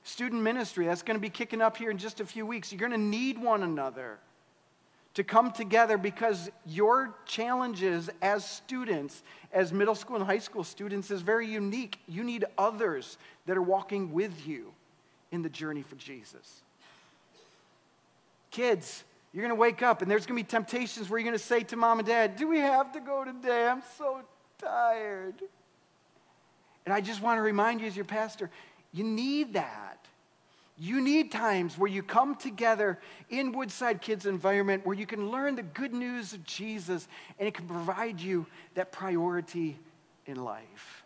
Student 0.04 0.42
ministry, 0.42 0.86
that's 0.86 1.02
going 1.02 1.16
to 1.16 1.20
be 1.20 1.30
kicking 1.30 1.62
up 1.62 1.76
here 1.76 1.90
in 1.90 1.98
just 1.98 2.20
a 2.20 2.26
few 2.26 2.44
weeks. 2.44 2.72
You're 2.72 2.80
going 2.80 2.92
to 2.92 2.98
need 2.98 3.38
one 3.38 3.62
another 3.62 4.18
to 5.14 5.22
come 5.22 5.52
together 5.52 5.98
because 5.98 6.50
your 6.66 7.14
challenges 7.26 8.10
as 8.20 8.44
students, 8.44 9.22
as 9.52 9.72
middle 9.72 9.94
school 9.94 10.16
and 10.16 10.24
high 10.24 10.38
school 10.38 10.64
students, 10.64 11.10
is 11.10 11.20
very 11.20 11.46
unique. 11.46 11.98
You 12.08 12.24
need 12.24 12.44
others 12.56 13.18
that 13.46 13.56
are 13.56 13.62
walking 13.62 14.12
with 14.12 14.46
you 14.46 14.72
in 15.30 15.42
the 15.42 15.48
journey 15.48 15.82
for 15.82 15.96
Jesus. 15.96 16.62
Kids, 18.50 19.04
you're 19.32 19.42
going 19.42 19.54
to 19.54 19.60
wake 19.60 19.82
up 19.82 20.02
and 20.02 20.10
there's 20.10 20.26
going 20.26 20.38
to 20.38 20.44
be 20.44 20.48
temptations 20.48 21.08
where 21.08 21.18
you're 21.18 21.28
going 21.28 21.38
to 21.38 21.44
say 21.44 21.60
to 21.64 21.76
mom 21.76 21.98
and 21.98 22.08
dad, 22.08 22.36
Do 22.36 22.48
we 22.48 22.58
have 22.58 22.92
to 22.92 23.00
go 23.00 23.24
today? 23.24 23.66
I'm 23.66 23.82
so 23.98 24.20
tired. 24.58 25.34
And 26.84 26.92
I 26.92 27.00
just 27.00 27.22
want 27.22 27.38
to 27.38 27.42
remind 27.42 27.80
you, 27.80 27.86
as 27.86 27.94
your 27.94 28.04
pastor, 28.04 28.50
you 28.92 29.04
need 29.04 29.54
that. 29.54 29.98
You 30.78 31.00
need 31.00 31.30
times 31.30 31.78
where 31.78 31.90
you 31.90 32.02
come 32.02 32.34
together 32.34 32.98
in 33.30 33.52
Woodside 33.52 34.00
Kids 34.00 34.26
environment 34.26 34.84
where 34.84 34.96
you 34.96 35.06
can 35.06 35.30
learn 35.30 35.54
the 35.54 35.62
good 35.62 35.92
news 35.92 36.32
of 36.32 36.44
Jesus 36.44 37.06
and 37.38 37.46
it 37.46 37.54
can 37.54 37.66
provide 37.66 38.20
you 38.20 38.46
that 38.74 38.90
priority 38.90 39.78
in 40.26 40.42
life. 40.42 41.04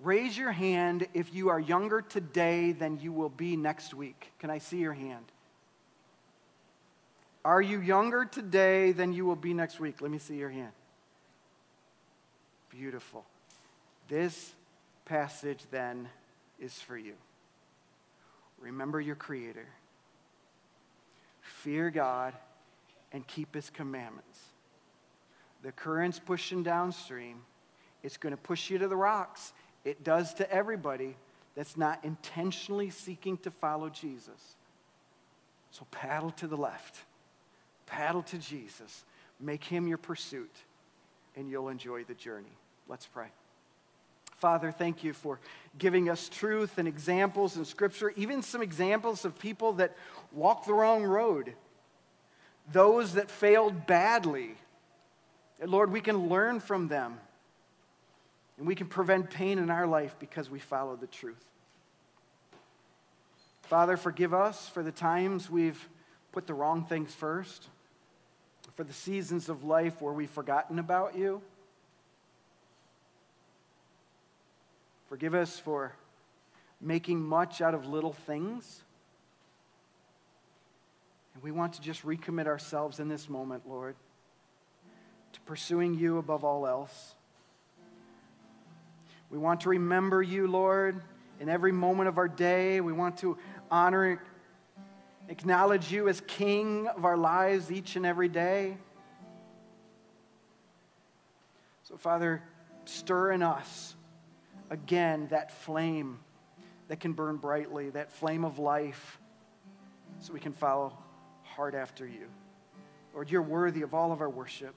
Raise 0.00 0.36
your 0.36 0.50
hand 0.50 1.06
if 1.14 1.32
you 1.32 1.50
are 1.50 1.60
younger 1.60 2.02
today 2.02 2.72
than 2.72 2.98
you 2.98 3.12
will 3.12 3.28
be 3.28 3.56
next 3.56 3.94
week. 3.94 4.32
Can 4.40 4.50
I 4.50 4.58
see 4.58 4.78
your 4.78 4.94
hand? 4.94 5.24
Are 7.44 7.62
you 7.62 7.80
younger 7.80 8.24
today 8.24 8.92
than 8.92 9.12
you 9.12 9.24
will 9.24 9.36
be 9.36 9.54
next 9.54 9.78
week? 9.78 10.00
Let 10.00 10.10
me 10.10 10.18
see 10.18 10.36
your 10.36 10.50
hand. 10.50 10.72
Beautiful. 12.70 13.24
This 14.08 14.52
passage 15.12 15.60
then 15.70 16.08
is 16.58 16.72
for 16.72 16.96
you. 16.96 17.12
Remember 18.58 18.98
your 18.98 19.14
Creator, 19.14 19.66
fear 21.42 21.90
God, 21.90 22.32
and 23.12 23.26
keep 23.26 23.54
His 23.54 23.68
commandments. 23.68 24.38
The 25.62 25.70
current's 25.70 26.18
pushing 26.18 26.62
downstream, 26.62 27.42
it's 28.02 28.16
going 28.16 28.34
to 28.34 28.40
push 28.40 28.70
you 28.70 28.78
to 28.78 28.88
the 28.88 28.96
rocks. 28.96 29.52
It 29.84 30.02
does 30.02 30.32
to 30.34 30.50
everybody 30.50 31.14
that's 31.54 31.76
not 31.76 32.02
intentionally 32.04 32.88
seeking 32.88 33.36
to 33.38 33.50
follow 33.50 33.90
Jesus. 33.90 34.56
So 35.72 35.86
paddle 35.90 36.30
to 36.30 36.46
the 36.46 36.56
left, 36.56 36.96
paddle 37.84 38.22
to 38.22 38.38
Jesus, 38.38 39.04
make 39.38 39.62
him 39.62 39.86
your 39.86 39.98
pursuit, 39.98 40.56
and 41.36 41.50
you'll 41.50 41.68
enjoy 41.68 42.04
the 42.04 42.14
journey. 42.14 42.56
Let's 42.88 43.06
pray. 43.06 43.28
Father, 44.42 44.72
thank 44.72 45.04
you 45.04 45.12
for 45.12 45.38
giving 45.78 46.08
us 46.08 46.28
truth 46.28 46.78
and 46.78 46.88
examples 46.88 47.56
in 47.56 47.64
Scripture, 47.64 48.12
even 48.16 48.42
some 48.42 48.60
examples 48.60 49.24
of 49.24 49.38
people 49.38 49.74
that 49.74 49.96
walked 50.32 50.66
the 50.66 50.74
wrong 50.74 51.04
road, 51.04 51.54
those 52.72 53.14
that 53.14 53.30
failed 53.30 53.86
badly. 53.86 54.56
Lord, 55.64 55.92
we 55.92 56.00
can 56.00 56.28
learn 56.28 56.58
from 56.58 56.88
them 56.88 57.20
and 58.58 58.66
we 58.66 58.74
can 58.74 58.88
prevent 58.88 59.30
pain 59.30 59.60
in 59.60 59.70
our 59.70 59.86
life 59.86 60.16
because 60.18 60.50
we 60.50 60.58
follow 60.58 60.96
the 60.96 61.06
truth. 61.06 61.44
Father, 63.62 63.96
forgive 63.96 64.34
us 64.34 64.68
for 64.68 64.82
the 64.82 64.90
times 64.90 65.48
we've 65.48 65.88
put 66.32 66.48
the 66.48 66.54
wrong 66.54 66.84
things 66.84 67.14
first, 67.14 67.68
for 68.74 68.82
the 68.82 68.92
seasons 68.92 69.48
of 69.48 69.62
life 69.62 70.02
where 70.02 70.12
we've 70.12 70.28
forgotten 70.28 70.80
about 70.80 71.16
you. 71.16 71.42
Forgive 75.12 75.34
us 75.34 75.58
for 75.58 75.92
making 76.80 77.22
much 77.22 77.60
out 77.60 77.74
of 77.74 77.84
little 77.84 78.14
things. 78.14 78.82
And 81.34 81.42
we 81.42 81.50
want 81.50 81.74
to 81.74 81.82
just 81.82 82.06
recommit 82.06 82.46
ourselves 82.46 82.98
in 82.98 83.08
this 83.08 83.28
moment, 83.28 83.68
Lord, 83.68 83.94
to 85.34 85.40
pursuing 85.42 85.92
you 85.92 86.16
above 86.16 86.44
all 86.44 86.66
else. 86.66 87.14
We 89.28 89.36
want 89.36 89.60
to 89.60 89.68
remember 89.68 90.22
you, 90.22 90.46
Lord, 90.46 91.02
in 91.40 91.50
every 91.50 91.72
moment 91.72 92.08
of 92.08 92.16
our 92.16 92.26
day. 92.26 92.80
We 92.80 92.94
want 92.94 93.18
to 93.18 93.36
honor, 93.70 94.18
acknowledge 95.28 95.92
you 95.92 96.08
as 96.08 96.22
King 96.22 96.86
of 96.86 97.04
our 97.04 97.18
lives 97.18 97.70
each 97.70 97.96
and 97.96 98.06
every 98.06 98.28
day. 98.28 98.78
So, 101.82 101.98
Father, 101.98 102.42
stir 102.86 103.32
in 103.32 103.42
us 103.42 103.94
again 104.72 105.28
that 105.28 105.52
flame 105.52 106.18
that 106.88 106.98
can 106.98 107.12
burn 107.12 107.36
brightly, 107.36 107.90
that 107.90 108.10
flame 108.10 108.42
of 108.44 108.58
life, 108.58 109.20
so 110.18 110.32
we 110.32 110.40
can 110.40 110.54
follow 110.54 110.96
hard 111.42 111.74
after 111.74 112.06
you. 112.06 112.26
Lord, 113.12 113.30
you're 113.30 113.42
worthy 113.42 113.82
of 113.82 113.92
all 113.92 114.12
of 114.12 114.22
our 114.22 114.30
worship. 114.30 114.74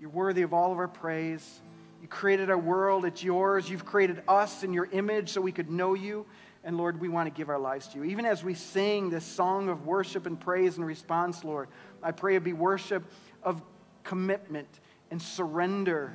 You're 0.00 0.10
worthy 0.10 0.40
of 0.40 0.54
all 0.54 0.72
of 0.72 0.78
our 0.78 0.88
praise. 0.88 1.60
You 2.00 2.08
created 2.08 2.48
our 2.48 2.58
world, 2.58 3.04
it's 3.04 3.22
yours. 3.22 3.68
You've 3.68 3.84
created 3.84 4.22
us 4.26 4.64
in 4.64 4.72
your 4.72 4.86
image 4.86 5.28
so 5.28 5.42
we 5.42 5.52
could 5.52 5.70
know 5.70 5.92
you. 5.92 6.24
And 6.64 6.78
Lord, 6.78 6.98
we 6.98 7.10
want 7.10 7.26
to 7.26 7.30
give 7.30 7.50
our 7.50 7.58
lives 7.58 7.88
to 7.88 7.98
you. 7.98 8.04
Even 8.04 8.24
as 8.24 8.42
we 8.42 8.54
sing 8.54 9.10
this 9.10 9.24
song 9.24 9.68
of 9.68 9.86
worship 9.86 10.24
and 10.24 10.40
praise 10.40 10.78
and 10.78 10.86
response, 10.86 11.44
Lord, 11.44 11.68
I 12.02 12.12
pray 12.12 12.36
it 12.36 12.44
be 12.44 12.54
worship 12.54 13.04
of 13.42 13.62
commitment 14.02 14.80
and 15.10 15.20
surrender 15.20 16.14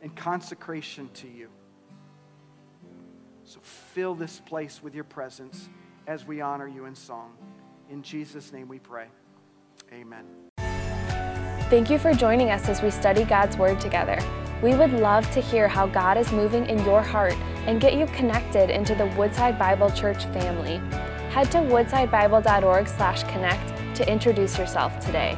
and 0.00 0.16
consecration 0.16 1.10
to 1.14 1.28
you. 1.28 1.48
So 3.52 3.60
fill 3.60 4.14
this 4.14 4.40
place 4.40 4.82
with 4.82 4.94
your 4.94 5.04
presence 5.04 5.68
as 6.06 6.26
we 6.26 6.40
honor 6.40 6.66
you 6.66 6.86
in 6.86 6.94
song. 6.94 7.34
In 7.90 8.02
Jesus' 8.02 8.50
name 8.50 8.66
we 8.66 8.78
pray. 8.78 9.08
Amen. 9.92 10.24
Thank 11.68 11.90
you 11.90 11.98
for 11.98 12.14
joining 12.14 12.48
us 12.48 12.70
as 12.70 12.80
we 12.80 12.90
study 12.90 13.24
God's 13.24 13.58
Word 13.58 13.78
together. 13.78 14.18
We 14.62 14.74
would 14.74 14.94
love 14.94 15.30
to 15.32 15.42
hear 15.42 15.68
how 15.68 15.86
God 15.86 16.16
is 16.16 16.32
moving 16.32 16.64
in 16.64 16.82
your 16.86 17.02
heart 17.02 17.34
and 17.66 17.78
get 17.78 17.92
you 17.92 18.06
connected 18.06 18.70
into 18.70 18.94
the 18.94 19.08
Woodside 19.18 19.58
Bible 19.58 19.90
Church 19.90 20.24
family. 20.26 20.78
Head 21.28 21.52
to 21.52 21.58
woodsidebible.org/connect 21.58 23.96
to 23.96 24.10
introduce 24.10 24.56
yourself 24.56 24.98
today. 24.98 25.36